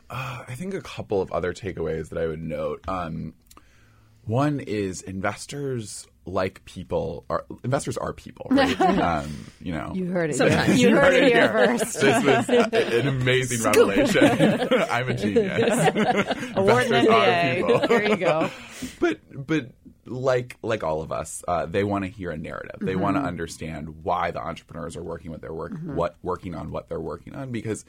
Uh, 0.09 0.45
I 0.47 0.55
think 0.55 0.73
a 0.73 0.81
couple 0.81 1.21
of 1.21 1.33
other 1.33 1.53
takeaways 1.53 2.11
that 2.11 2.19
I 2.19 2.29
would 2.29 2.43
note. 2.43 2.85
Um, 2.87 3.35
one 4.27 4.61
is 4.61 5.03
investors 5.03 6.07
like 6.27 6.65
people 6.65 7.25
are 7.31 7.45
investors 7.63 7.97
are 7.97 8.13
people, 8.13 8.49
right? 8.51 8.79
um, 8.81 9.47
you 9.61 9.73
know, 9.73 9.93
You 9.95 10.07
heard 10.07 10.31
it. 10.31 10.35
Sometimes. 10.37 10.81
You, 10.81 10.97
heard 10.97 11.15
it 11.15 11.29
here 11.29 11.43
here. 11.57 11.79
first. 11.79 12.01
this 12.01 12.25
was 12.25 12.49
an 12.49 13.07
amazing 13.09 13.63
revelation. 13.63 14.25
I'm 14.91 15.09
a 15.09 15.15
genius. 15.15 15.89
Award 16.57 16.87
Investors 16.87 17.09
are 17.09 17.55
people. 17.55 17.89
There 17.89 18.09
you 18.09 18.17
go. 18.17 18.51
but 19.01 19.21
but 19.47 19.71
like 20.07 20.57
like 20.63 20.83
all 20.83 21.03
of 21.03 21.13
us, 21.13 21.45
uh, 21.47 21.67
they 21.67 21.85
want 21.85 22.05
to 22.05 22.11
hear 22.11 22.31
a 22.31 22.37
narrative. 22.37 22.81
They 22.81 22.97
want 22.97 23.17
to 23.17 23.23
understand 23.23 24.05
why 24.05 24.31
the 24.31 24.41
entrepreneurs 24.41 24.97
are 24.97 25.03
working 25.03 25.31
what 25.31 25.41
they're 25.41 25.53
work 25.53 25.73
what 25.83 26.17
working 26.23 26.55
on 26.55 26.71
what 26.71 26.89
they're 26.89 27.01
working 27.01 27.35
on 27.35 27.53
because 27.53 27.85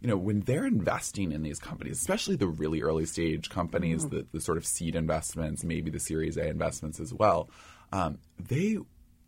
you 0.00 0.08
know 0.08 0.16
when 0.16 0.40
they're 0.40 0.66
investing 0.66 1.32
in 1.32 1.42
these 1.42 1.58
companies, 1.58 1.98
especially 1.98 2.36
the 2.36 2.46
really 2.46 2.82
early 2.82 3.06
stage 3.06 3.50
companies, 3.50 4.08
the, 4.08 4.26
the 4.32 4.40
sort 4.40 4.58
of 4.58 4.66
seed 4.66 4.96
investments, 4.96 5.64
maybe 5.64 5.90
the 5.90 6.00
Series 6.00 6.36
A 6.36 6.48
investments 6.48 7.00
as 7.00 7.12
well, 7.12 7.48
um, 7.92 8.18
they 8.38 8.78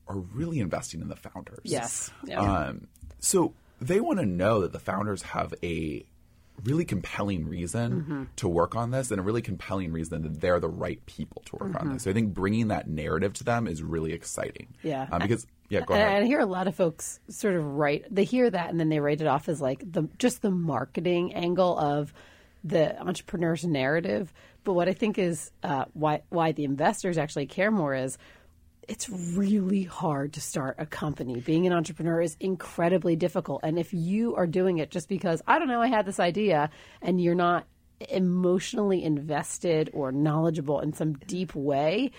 are 0.06 0.18
really 0.18 0.60
investing 0.60 1.00
in 1.00 1.08
the 1.08 1.16
founders. 1.16 1.60
Yes. 1.62 2.10
Yeah. 2.24 2.40
Um, 2.40 2.88
so 3.20 3.54
they 3.80 4.00
want 4.00 4.18
to 4.18 4.26
know 4.26 4.62
that 4.62 4.72
the 4.72 4.78
founders 4.78 5.22
have 5.22 5.54
a 5.62 6.04
really 6.62 6.84
compelling 6.84 7.48
reason 7.48 7.92
Mm-hmm. 8.02 8.22
to 8.36 8.48
work 8.48 8.76
on 8.76 8.90
this 8.90 9.10
and 9.10 9.18
a 9.18 9.22
really 9.22 9.42
compelling 9.42 9.92
reason 9.92 10.22
that 10.22 10.40
they're 10.40 10.60
the 10.60 10.68
right 10.68 11.04
people 11.06 11.42
to 11.46 11.56
work 11.56 11.72
Mm-hmm. 11.72 11.88
on 11.88 11.92
this. 11.94 12.04
So 12.04 12.10
I 12.10 12.14
think 12.14 12.32
bringing 12.34 12.68
that 12.68 12.88
narrative 12.88 13.32
to 13.34 13.44
them 13.44 13.66
is 13.66 13.82
really 13.82 14.12
exciting. 14.12 14.68
Yeah. 14.82 15.06
Um, 15.10 15.20
because 15.20 15.46
yeah, 15.68 15.80
go 15.80 15.94
And 15.94 16.02
ahead. 16.02 16.22
I 16.22 16.26
hear 16.26 16.40
a 16.40 16.46
lot 16.46 16.68
of 16.68 16.74
folks 16.74 17.18
sort 17.28 17.54
of 17.54 17.64
write, 17.64 18.04
they 18.14 18.24
hear 18.24 18.48
that 18.48 18.70
and 18.70 18.78
then 18.78 18.88
they 18.90 19.00
write 19.00 19.20
it 19.20 19.26
off 19.26 19.48
as 19.48 19.60
like 19.60 19.80
the 19.90 20.08
just 20.18 20.42
the 20.42 20.50
marketing 20.50 21.34
angle 21.34 21.76
of 21.78 22.12
the 22.62 22.98
entrepreneur's 23.00 23.64
narrative. 23.64 24.32
But 24.62 24.74
what 24.74 24.88
I 24.88 24.92
think 24.92 25.18
is 25.18 25.50
uh, 25.62 25.86
why 25.92 26.22
why 26.30 26.52
the 26.52 26.64
investors 26.64 27.18
actually 27.18 27.46
care 27.46 27.70
more 27.70 27.94
is 27.94 28.16
it's 28.88 29.08
really 29.08 29.84
hard 29.84 30.32
to 30.34 30.40
start 30.40 30.76
a 30.78 30.86
company. 30.86 31.40
Being 31.40 31.66
an 31.66 31.72
entrepreneur 31.72 32.20
is 32.20 32.36
incredibly 32.40 33.16
difficult. 33.16 33.60
And 33.62 33.78
if 33.78 33.92
you 33.92 34.34
are 34.36 34.46
doing 34.46 34.78
it 34.78 34.90
just 34.90 35.08
because, 35.08 35.42
I 35.46 35.58
don't 35.58 35.68
know, 35.68 35.82
I 35.82 35.88
had 35.88 36.06
this 36.06 36.20
idea, 36.20 36.70
and 37.02 37.20
you're 37.20 37.34
not 37.34 37.66
emotionally 38.08 39.02
invested 39.02 39.90
or 39.92 40.12
knowledgeable 40.12 40.80
in 40.80 40.92
some 40.92 41.14
deep 41.14 41.54
way, 41.54 42.10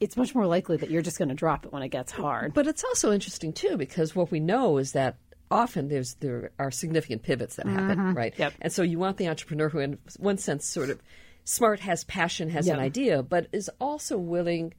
it's 0.00 0.16
much 0.16 0.34
more 0.34 0.46
likely 0.46 0.76
that 0.76 0.90
you're 0.90 1.02
just 1.02 1.18
going 1.18 1.28
to 1.28 1.34
drop 1.34 1.64
it 1.64 1.72
when 1.72 1.82
it 1.82 1.88
gets 1.88 2.12
hard. 2.12 2.54
But 2.54 2.66
it's 2.66 2.84
also 2.84 3.12
interesting 3.12 3.52
too 3.52 3.76
because 3.76 4.14
what 4.14 4.30
we 4.30 4.40
know 4.40 4.78
is 4.78 4.92
that 4.92 5.16
often 5.50 5.88
there's 5.88 6.14
there 6.20 6.50
are 6.58 6.70
significant 6.70 7.22
pivots 7.22 7.56
that 7.56 7.66
happen, 7.66 7.98
mm-hmm. 7.98 8.12
right? 8.12 8.34
Yep. 8.36 8.54
And 8.60 8.72
so 8.72 8.82
you 8.82 8.98
want 8.98 9.16
the 9.16 9.28
entrepreneur 9.28 9.68
who, 9.68 9.78
in 9.78 9.98
one 10.18 10.38
sense, 10.38 10.66
sort 10.66 10.90
of 10.90 11.00
smart, 11.44 11.80
has 11.80 12.04
passion, 12.04 12.50
has 12.50 12.68
an 12.68 12.78
idea, 12.78 13.22
but 13.22 13.48
is 13.52 13.70
also 13.80 14.16
willing 14.18 14.74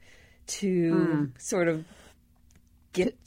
to 0.47 1.31
sort 1.37 1.67
of 1.67 1.85
get 2.93 3.17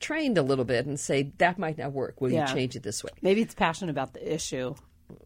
trained 0.00 0.38
a 0.38 0.42
little 0.42 0.64
bit 0.64 0.86
and 0.86 0.98
say 1.00 1.32
that 1.38 1.58
might 1.58 1.78
not 1.78 1.92
work. 1.92 2.20
Will 2.20 2.30
Yeah. 2.32 2.48
you 2.48 2.54
change 2.54 2.76
it 2.76 2.82
this 2.82 3.02
way? 3.02 3.10
Maybe 3.22 3.42
it's 3.42 3.54
passionate 3.54 3.90
about 3.90 4.12
the 4.12 4.34
issue 4.34 4.74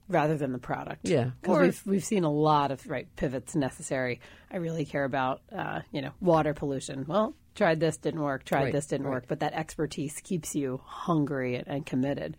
rather 0.08 0.36
than 0.36 0.52
the 0.52 0.58
product. 0.58 1.08
Yeah. 1.08 1.30
because 1.40 1.58
we've 1.60 1.82
we've 1.86 2.04
seen 2.04 2.24
a 2.24 2.30
lot 2.32 2.70
of 2.70 2.86
right 2.88 3.08
pivots 3.16 3.54
necessary. 3.54 4.20
I 4.50 4.56
really 4.56 4.84
care 4.84 5.04
about 5.04 5.42
uh, 5.52 5.80
you 5.92 6.02
know 6.02 6.12
water 6.20 6.54
pollution. 6.54 7.04
Well, 7.06 7.34
tried 7.54 7.80
this 7.80 7.96
didn't 7.98 8.22
work. 8.22 8.44
Tried 8.44 8.64
Right, 8.64 8.72
this 8.72 8.86
didn't 8.86 9.06
right. 9.06 9.12
work. 9.12 9.24
But 9.28 9.40
that 9.40 9.52
expertise 9.54 10.20
keeps 10.22 10.54
you 10.54 10.80
hungry 10.84 11.56
and, 11.56 11.68
and 11.68 11.86
committed. 11.86 12.36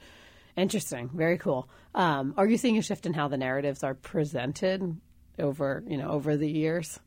Interesting. 0.58 1.10
Very 1.14 1.38
cool. 1.38 1.70
Um, 1.96 2.34
are 2.38 2.46
you 2.48 2.58
seeing 2.58 2.78
a 2.78 2.82
shift 2.82 3.06
in 3.06 3.14
how 3.14 3.28
the 3.28 3.38
narratives 3.38 3.84
are 3.84 3.94
presented 3.94 5.00
over 5.40 5.84
you 5.88 5.98
know 5.98 6.10
over 6.10 6.38
the 6.38 6.50
years? 6.50 7.00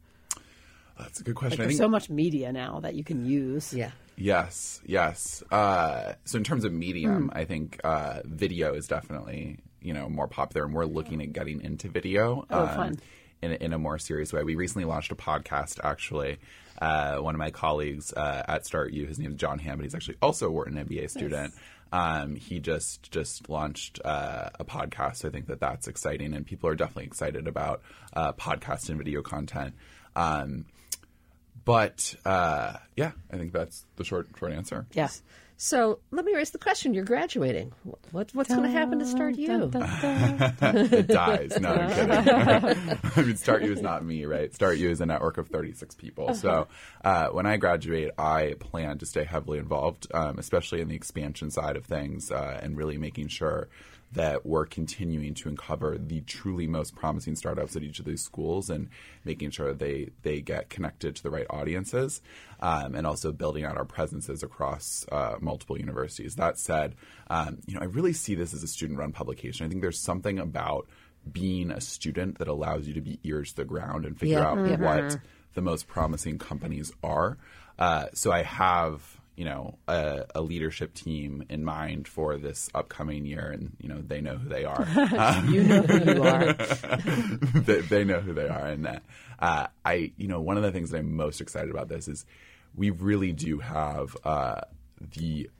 That's 0.99 1.21
a 1.21 1.25
good 1.25 1.35
question. 1.35 1.61
I 1.61 1.65
There's 1.65 1.77
think 1.77 1.85
so 1.85 1.89
much 1.89 2.09
media 2.11 2.53
now 2.53 2.81
that 2.81 2.95
you 2.95 3.05
can 3.05 3.25
use. 3.27 3.73
Yeah. 3.75 3.91
Yes, 4.17 4.81
yes. 4.87 5.43
Uh, 5.51 6.13
so 6.25 6.39
in 6.39 6.45
terms 6.45 6.65
of 6.65 6.73
medium, 6.73 7.29
Hmm. 7.29 7.37
I 7.39 7.45
think 7.45 7.81
uh, 7.83 8.21
video 8.25 8.75
is 8.75 8.87
definitely 8.87 9.59
you 9.81 9.93
know 9.93 10.09
more 10.09 10.29
popular, 10.29 10.65
and 10.67 10.75
we're 10.75 10.85
looking 10.87 11.21
at 11.21 11.33
getting 11.33 11.61
into 11.63 11.89
video. 11.89 12.45
Oh, 12.51 12.63
um, 12.63 12.69
fun. 12.77 12.99
In, 13.43 13.51
a- 13.53 13.57
in 13.57 13.73
a 13.75 13.79
more 13.79 13.99
serious 13.99 14.33
way. 14.33 14.43
We 14.45 14.55
recently 14.55 14.87
launched 14.87 15.13
a 15.13 15.17
podcast. 15.17 15.79
Actually, 15.85 16.39
uh, 16.81 17.17
one 17.19 17.35
of 17.35 17.39
my 17.39 17.51
colleagues 17.51 18.13
uh, 18.15 18.43
at 18.49 18.63
StartU, 18.65 19.07
his 19.07 19.19
name 19.19 19.33
is 19.33 19.37
John 19.37 19.59
Hammond. 19.59 19.83
He's 19.83 19.95
actually 19.95 20.17
also 20.23 20.47
a 20.47 20.51
Wharton 20.51 20.77
MBA 20.77 21.11
student. 21.11 21.53
Um, 21.93 22.37
he 22.37 22.59
just 22.61 23.11
just 23.11 23.49
launched 23.51 24.01
uh, 24.05 24.49
a 24.59 24.65
podcast. 24.65 25.17
So 25.17 25.29
I 25.29 25.31
think 25.33 25.49
that 25.49 25.61
that's 25.61 25.89
exciting, 25.89 26.33
and 26.35 26.47
people 26.47 26.71
are 26.71 26.75
definitely 26.75 27.05
excited 27.05 27.47
about 27.49 27.83
uh, 28.15 28.33
podcast 28.33 28.89
and 28.89 28.97
video 28.97 29.21
content. 29.23 29.75
Um, 30.17 30.65
but 31.65 32.15
uh, 32.25 32.75
yeah, 32.97 33.13
I 33.33 33.37
think 33.37 33.53
that's 33.53 33.85
the 33.97 34.05
short 34.05 34.29
short 34.39 34.53
answer. 34.53 34.87
Yes. 34.93 35.23
So 35.65 36.01
let 36.11 36.27
me 36.27 36.35
raise 36.35 36.51
the 36.51 36.59
question: 36.59 36.93
You're 36.93 37.07
graduating. 37.07 37.73
What, 38.13 38.29
what's 38.35 38.51
going 38.51 38.65
to 38.65 38.69
happen 38.69 38.99
to 38.99 39.07
StartU? 39.07 39.73
it 40.93 41.07
dies. 41.07 41.59
No, 41.59 41.71
I'm 41.71 41.89
kidding. 41.89 42.11
I 42.13 43.23
mean, 43.23 43.35
StartU 43.35 43.71
is 43.71 43.81
not 43.81 44.05
me, 44.05 44.27
right? 44.27 44.53
StartU 44.53 44.91
is 44.91 45.01
a 45.01 45.07
network 45.07 45.39
of 45.39 45.49
36 45.49 45.95
people. 45.95 46.35
So 46.35 46.69
uh, 47.03 47.29
when 47.29 47.47
I 47.47 47.57
graduate, 47.57 48.11
I 48.19 48.57
plan 48.61 48.99
to 48.99 49.07
stay 49.07 49.25
heavily 49.25 49.59
involved, 49.59 50.07
um, 50.13 50.39
especially 50.39 50.83
in 50.83 50.89
the 50.89 50.97
expansion 50.97 51.51
side 51.51 51.79
of 51.79 51.87
things, 51.87 52.31
uh, 52.31 52.61
and 52.63 52.77
really 52.77 52.99
making 52.99 53.29
sure 53.29 53.69
that 54.15 54.47
we're 54.47 54.65
continuing 54.65 55.35
to 55.35 55.49
uncover 55.49 55.99
the 55.99 56.21
truly 56.23 56.67
most 56.67 56.95
promising 56.95 57.35
startups 57.35 57.77
at 57.77 57.83
each 57.83 57.99
of 57.99 58.05
these 58.05 58.23
schools 58.23 58.71
and 58.71 58.89
making 59.25 59.51
sure 59.51 59.73
they 59.73 60.11
they 60.23 60.41
get 60.41 60.71
connected 60.71 61.17
to 61.17 61.23
the 61.23 61.31
right 61.31 61.47
audiences, 61.51 62.23
um, 62.61 62.95
and 62.95 63.07
also 63.07 63.33
building 63.33 63.65
out 63.65 63.77
our 63.77 63.85
presences 63.85 64.43
across 64.43 65.05
uh, 65.11 65.35
multiple 65.41 65.54
universities. 65.63 66.37
That 66.37 66.59
said, 66.59 66.95
um, 67.29 67.59
you 67.67 67.75
know, 67.75 67.81
I 67.81 67.85
really 67.85 68.13
see 68.13 68.35
this 68.35 68.53
as 68.55 68.63
a 68.63 68.67
student-run 68.69 69.13
publication. 69.13 69.65
I 69.67 69.69
think 69.69 69.81
there's 69.83 70.01
something 70.01 70.39
about 70.39 70.87
being 71.31 71.71
a 71.71 71.81
student 71.81 72.39
that 72.39 72.49
allows 72.49 72.87
you 72.87 72.95
to 72.95 73.01
be 73.01 73.19
ears 73.25 73.51
to 73.51 73.57
the 73.59 73.65
ground 73.65 74.05
and 74.05 74.19
figure 74.19 74.39
Yeah. 74.39 74.47
out 74.49 74.59
Mhm. 74.59 74.79
what 74.79 75.19
the 75.55 75.63
most 75.63 75.87
promising 75.87 76.39
companies 76.39 76.93
are. 77.03 77.39
Uh, 77.79 78.07
so 78.13 78.31
I 78.33 78.43
have 78.43 79.21
you 79.37 79.45
know 79.45 79.79
a, 79.89 80.27
a 80.37 80.41
leadership 80.43 80.95
team 80.95 81.45
in 81.49 81.65
mind 81.65 82.07
for 82.07 82.37
this 82.37 82.71
upcoming 82.73 83.25
year, 83.27 83.51
and 83.51 83.73
you 83.81 83.89
know 83.89 84.01
they 84.01 84.21
know 84.21 84.37
who 84.37 84.49
they 84.49 84.65
are. 84.65 84.87
You 85.51 85.63
know 85.65 85.83
who 85.83 86.13
you 86.15 86.23
are. 86.23 86.53
they, 87.55 87.81
they 87.81 88.05
know 88.05 88.21
who 88.21 88.33
they 88.33 88.49
are, 88.49 88.67
and 88.67 88.85
that 88.85 89.03
uh, 89.41 89.67
I 89.85 90.13
you 90.17 90.29
know 90.29 90.41
one 90.41 90.57
of 90.57 90.63
the 90.63 90.71
things 90.71 90.91
that 90.91 90.99
I'm 90.99 91.17
most 91.17 91.41
excited 91.41 91.71
about 91.71 91.89
this 91.89 92.07
is 92.07 92.25
we 92.77 92.91
really 92.91 93.33
do 93.33 93.59
have 93.59 94.17
uh, 94.25 94.61
the 95.01 95.51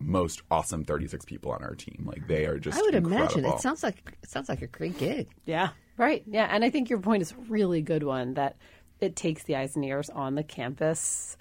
most 0.00 0.42
awesome 0.50 0.84
36 0.84 1.24
people 1.24 1.52
on 1.52 1.62
our 1.62 1.74
team. 1.74 2.04
Like 2.06 2.26
they 2.26 2.46
are 2.46 2.58
just 2.58 2.78
I 2.78 2.82
would 2.82 2.94
incredible. 2.94 3.38
imagine 3.38 3.44
it 3.44 3.60
sounds 3.60 3.82
like 3.82 4.16
it 4.22 4.28
sounds 4.28 4.48
like 4.48 4.62
a 4.62 4.66
great 4.66 4.98
gig. 4.98 5.28
Yeah, 5.44 5.70
right. 5.96 6.22
Yeah, 6.26 6.48
and 6.50 6.64
I 6.64 6.70
think 6.70 6.90
your 6.90 7.00
point 7.00 7.22
is 7.22 7.32
a 7.32 7.36
really 7.48 7.82
good 7.82 8.02
one 8.02 8.34
that 8.34 8.56
it 9.00 9.16
takes 9.16 9.44
the 9.44 9.56
eyes 9.56 9.76
and 9.76 9.84
ears 9.84 10.10
on 10.10 10.34
the 10.34 10.44
campus. 10.44 11.36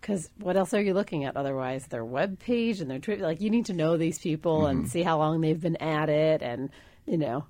Because 0.00 0.30
what 0.38 0.56
else 0.56 0.74
are 0.74 0.82
you 0.82 0.94
looking 0.94 1.24
at 1.24 1.36
otherwise? 1.36 1.86
Their 1.86 2.04
web 2.04 2.40
page 2.40 2.80
and 2.80 2.90
their 2.90 2.98
Twitter. 2.98 3.22
Like 3.22 3.40
you 3.40 3.50
need 3.50 3.66
to 3.66 3.72
know 3.72 3.96
these 3.96 4.18
people 4.18 4.66
and 4.66 4.80
mm-hmm. 4.80 4.88
see 4.88 5.02
how 5.02 5.18
long 5.18 5.40
they've 5.40 5.60
been 5.60 5.76
at 5.76 6.08
it, 6.08 6.42
and 6.42 6.70
you 7.06 7.18
know, 7.18 7.44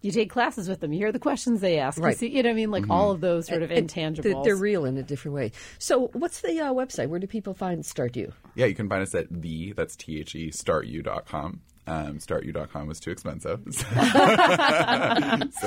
you 0.00 0.10
take 0.12 0.30
classes 0.30 0.68
with 0.68 0.80
them. 0.80 0.92
You 0.92 0.98
hear 1.00 1.12
the 1.12 1.18
questions 1.18 1.60
they 1.60 1.78
ask. 1.78 1.98
You 1.98 2.04
Right. 2.04 2.16
see, 2.16 2.28
you 2.28 2.42
know 2.42 2.48
what 2.50 2.52
I 2.52 2.56
mean? 2.56 2.70
Like 2.70 2.88
all 2.90 3.10
of 3.10 3.20
those 3.20 3.46
sort 3.46 3.62
of 3.62 3.70
And 3.70 3.88
intangibles. 3.88 4.22
They're, 4.22 4.42
they're 4.44 4.56
real 4.56 4.84
in 4.84 4.96
a 4.96 5.02
different 5.02 5.34
way. 5.34 5.52
So, 5.78 6.08
what's 6.12 6.40
the 6.40 6.60
uh, 6.60 6.72
website? 6.72 7.08
Where 7.08 7.18
do 7.18 7.26
people 7.26 7.54
find 7.54 7.82
StartU? 7.82 8.32
Yeah, 8.54 8.66
you 8.66 8.74
can 8.74 8.88
find 8.88 9.02
us 9.02 9.14
at 9.14 9.26
the, 9.30 9.72
that's 9.72 9.96
T-H-E, 9.96 10.50
startu.com. 10.50 11.60
Um, 11.88 12.18
startu.com 12.18 12.86
was 12.86 13.00
too 13.00 13.10
expensive. 13.10 13.60
so 13.72 13.84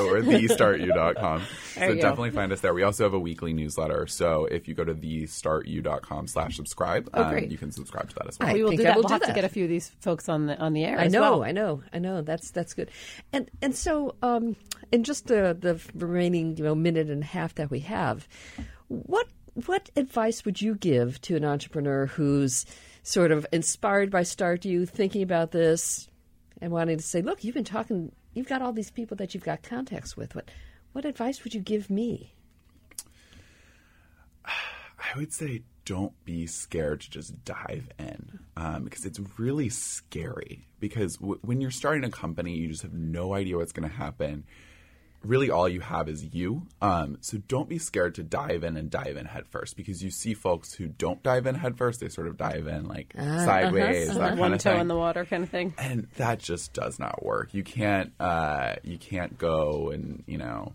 we're 0.06 0.22
thestartu.com. 0.22 1.42
So 1.74 1.80
There 1.80 1.90
you 1.90 1.96
go. 1.96 2.02
definitely 2.02 2.32
find 2.32 2.52
us 2.52 2.62
there. 2.62 2.74
We 2.74 2.84
also 2.84 3.04
have 3.04 3.14
a 3.14 3.20
weekly 3.20 3.54
newsletter. 3.54 4.08
So 4.08 4.46
if 4.46 4.68
you 4.68 4.76
go 4.76 4.84
to 4.84 4.94
thestartu.com 4.94 6.28
slash 6.28 6.56
subscribe, 6.56 7.10
Oh, 7.14 7.24
um, 7.24 7.38
you 7.40 7.58
can 7.58 7.72
subscribe 7.72 8.10
to 8.10 8.16
that 8.16 8.28
as 8.28 8.40
well. 8.40 8.50
I 8.50 8.54
we 8.54 8.64
will 8.64 8.72
do 8.72 8.84
I 8.84 8.86
that. 8.86 8.96
will 8.96 9.04
we'll 9.04 9.08
do 9.10 9.14
have 9.14 9.24
to 9.24 9.34
get 9.34 9.44
a 9.44 9.50
few 9.50 9.64
of 9.64 9.70
these 9.70 9.90
folks 10.00 10.30
on 10.30 10.46
the 10.48 10.58
on 10.58 10.74
the 10.74 10.86
air. 10.86 11.00
I 11.00 11.06
as 11.06 11.12
know, 11.14 11.22
well. 11.22 11.44
I 11.44 11.52
know, 11.52 11.82
I 11.94 12.00
know. 12.00 12.22
That's 12.22 12.52
that's 12.52 12.74
good. 12.74 12.90
And 13.34 13.50
and 13.62 13.76
so, 13.76 14.16
um, 14.22 14.56
in 14.92 15.04
just 15.04 15.28
the 15.28 15.58
the 15.60 15.82
remaining 15.96 16.58
you 16.58 16.64
know 16.64 16.76
minute 16.76 17.10
and 17.10 17.24
a 17.24 17.26
half 17.26 17.56
that 17.56 17.72
we 17.72 17.80
have, 17.82 18.28
what 18.88 19.28
what 19.54 19.90
advice 19.96 20.46
would 20.46 20.62
you 20.62 20.76
give 20.76 21.20
to 21.22 21.36
an 21.36 21.44
entrepreneur 21.46 22.06
who's 22.06 22.66
sort 23.04 23.32
of 23.32 23.46
inspired 23.52 24.12
by 24.12 24.22
StartU, 24.22 24.88
thinking 24.88 25.24
about 25.24 25.52
this, 25.52 26.08
and 26.62 26.72
wanting 26.72 26.98
to 26.98 27.04
say, 27.04 27.22
look, 27.22 27.44
you've 27.44 27.56
been 27.56 27.64
talking, 27.64 28.12
you've 28.34 28.48
got 28.48 28.62
all 28.62 28.72
these 28.72 28.92
people 28.92 29.18
that 29.18 29.34
you've 29.34 29.44
got 29.44 29.64
contacts 29.64 30.16
with. 30.16 30.36
What 30.36 30.50
what 30.94 31.06
advice 31.06 31.44
would 31.44 31.54
you 31.54 31.62
give 31.62 31.90
me? 31.90 32.34
I 34.46 35.18
would 35.18 35.34
say 35.34 35.64
don't 35.86 36.14
be 36.26 36.46
scared 36.46 37.02
to 37.02 37.10
just 37.10 37.44
dive 37.44 37.90
in 37.98 38.40
um, 38.56 38.84
because 38.84 39.06
it's 39.06 39.20
really 39.38 39.70
scary. 39.70 40.68
Because 40.80 41.18
w- 41.18 41.40
when 41.42 41.60
you're 41.60 41.72
starting 41.72 42.04
a 42.04 42.10
company, 42.12 42.56
you 42.56 42.68
just 42.68 42.84
have 42.84 42.94
no 42.94 43.34
idea 43.34 43.58
what's 43.58 43.72
going 43.72 43.90
to 43.90 43.96
happen. 43.96 44.46
Really, 45.24 45.52
all 45.52 45.70
you 45.70 45.82
have 45.82 46.10
is 46.10 46.24
you. 46.34 46.64
Um, 46.82 47.18
so 47.22 47.38
don't 47.48 47.70
be 47.70 47.78
scared 47.78 48.16
to 48.16 48.24
dive 48.24 48.64
in 48.64 48.76
and 48.76 48.90
dive 48.90 49.18
in 49.18 49.26
headfirst 49.28 49.78
because 49.78 50.04
you 50.04 50.10
see 50.10 50.34
folks 50.34 50.74
who 50.74 50.88
don't 50.88 51.22
dive 51.22 51.46
in 51.46 51.54
headfirst, 51.54 52.00
they 52.00 52.10
sort 52.10 52.28
of 52.28 52.38
dive 52.38 52.66
in 52.68 52.88
like 52.88 53.14
sideways, 53.16 54.08
that 54.16 54.30
kind 54.30 54.40
One 54.40 54.54
of 54.54 54.60
toe 54.62 54.72
thing 54.72 54.82
in 54.82 54.88
the 54.88 54.96
water 54.98 55.26
kind 55.26 55.44
of 55.44 55.50
thing. 55.50 55.74
and 55.78 56.08
that 56.18 56.40
just 56.40 56.74
does 56.74 56.98
not 57.00 57.24
work. 57.24 57.54
You 57.54 57.64
can't 57.64 58.14
uh, 58.20 58.76
you 58.84 58.98
can't 58.98 59.38
go 59.38 59.90
and 59.92 60.24
you 60.26 60.38
know 60.38 60.74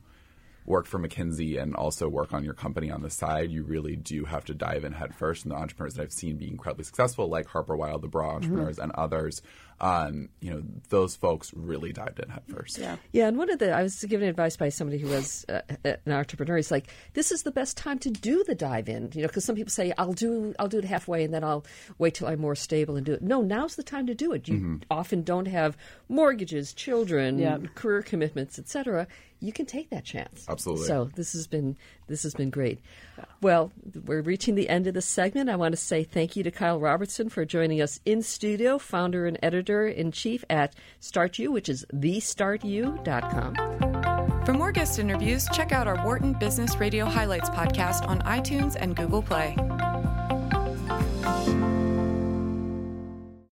work 0.65 0.87
for 0.87 0.99
McKinsey 0.99 1.61
and 1.63 1.77
also 1.77 2.09
work 2.09 2.33
on 2.33 2.43
your 2.45 2.55
company 2.55 2.91
on 2.91 3.01
the 3.03 3.11
side. 3.11 3.51
You 3.53 3.63
really 3.63 3.95
do 3.95 4.25
have 4.25 4.45
to 4.47 4.55
dive 4.55 4.85
in 4.85 4.93
headfirst. 4.93 5.45
And 5.45 5.53
the 5.53 5.57
entrepreneurs 5.57 5.95
that 5.95 6.03
I've 6.03 6.13
seen 6.13 6.37
be 6.39 6.49
incredibly 6.49 6.83
successful, 6.85 7.29
like 7.29 7.47
Harper 7.47 7.77
Wilde, 7.77 8.03
the 8.03 8.09
Bra 8.09 8.35
entrepreneurs, 8.35 8.79
and 8.81 8.91
others, 8.97 9.43
um, 9.81 10.29
you 10.41 10.51
know, 10.51 10.63
those 10.89 11.17
folks 11.17 11.53
really 11.55 11.93
dived 11.93 12.19
in 12.21 12.29
head 12.31 12.43
first. 12.49 12.79
Yeah. 12.79 12.97
Yeah, 13.13 13.29
and 13.29 13.37
one 13.37 13.51
of 13.51 13.59
the 13.59 13.73
I 13.73 13.83
was 13.83 14.03
given 14.05 14.29
advice 14.29 14.57
by 14.57 14.71
somebody 14.71 14.99
who 14.99 15.09
was 15.09 15.45
uh, 15.49 15.61
an 15.85 16.13
entrepreneur. 16.13 16.57
He's 16.57 16.71
like, 16.71 16.89
"This 17.15 17.31
is 17.31 17.43
the 17.43 17.51
best 17.51 17.77
time 17.77 17.99
to 18.01 18.11
do 18.11 18.43
the 18.45 18.55
dive 18.55 18.89
in," 18.89 19.11
you 19.15 19.23
know, 19.23 19.29
because 19.29 19.45
some 19.45 19.55
people 19.57 19.71
say, 19.71 19.93
"I'll 19.99 20.13
do 20.15 20.55
I'll 20.59 20.69
do 20.69 20.79
it 20.79 20.85
halfway 20.85 21.25
and 21.25 21.35
then 21.35 21.45
I'll 21.45 21.65
wait 21.99 22.15
till 22.15 22.27
I'm 22.29 22.41
more 22.41 22.55
stable 22.55 22.97
and 22.97 23.05
do 23.05 23.13
it." 23.13 23.23
No, 23.23 23.43
now's 23.43 23.77
the 23.77 23.83
time 23.83 24.07
to 24.07 24.15
do 24.15 24.33
it. 24.33 24.49
You 24.49 24.81
often 24.91 25.23
don't 25.23 25.47
have 25.47 25.77
mortgages, 26.09 26.73
children, 26.73 27.39
Yeah. 27.39 27.59
career 27.75 28.03
commitments, 28.03 28.59
etc. 28.59 29.07
You 29.41 29.53
can 29.53 29.67
take 29.67 29.91
that 29.91 30.05
chance. 30.05 30.47
Absolutely. 30.49 30.87
So 30.87 31.11
this 31.15 31.35
has 31.35 31.47
been 31.47 31.77
this 32.07 32.23
has 32.23 32.35
been 32.35 32.51
great. 32.51 32.81
Well, 33.41 33.73
we're 34.05 34.23
reaching 34.23 34.55
the 34.55 34.69
end 34.69 34.87
of 34.87 34.95
the 34.95 35.03
segment. 35.03 35.51
I 35.51 35.57
want 35.57 35.73
to 35.73 35.77
say 35.77 36.05
thank 36.05 36.37
you 36.37 36.43
to 36.45 36.51
Kyle 36.51 36.79
Robertson 36.81 37.29
for 37.29 37.45
joining 37.45 37.83
us 37.83 38.01
in 38.05 38.23
studio, 38.23 38.79
founder 38.79 39.27
and 39.27 39.39
editor 39.43 39.87
in 39.87 40.13
chief 40.13 40.45
at 40.49 40.75
StartU, 41.01 41.49
which 41.49 41.69
is 41.69 41.85
thestartu.com. 41.93 43.55
For 44.45 44.53
more 44.53 44.71
guest 44.71 44.99
interviews, 44.99 45.49
check 45.53 45.73
out 45.73 45.89
our 45.89 46.03
Wharton 46.05 46.33
Business 46.35 46.77
Radio 46.77 47.05
Highlights 47.07 47.51
podcast 47.51 48.07
on 48.07 48.21
iTunes 48.21 48.77
and 48.79 48.95
Google 48.95 49.23
Play. 49.23 49.57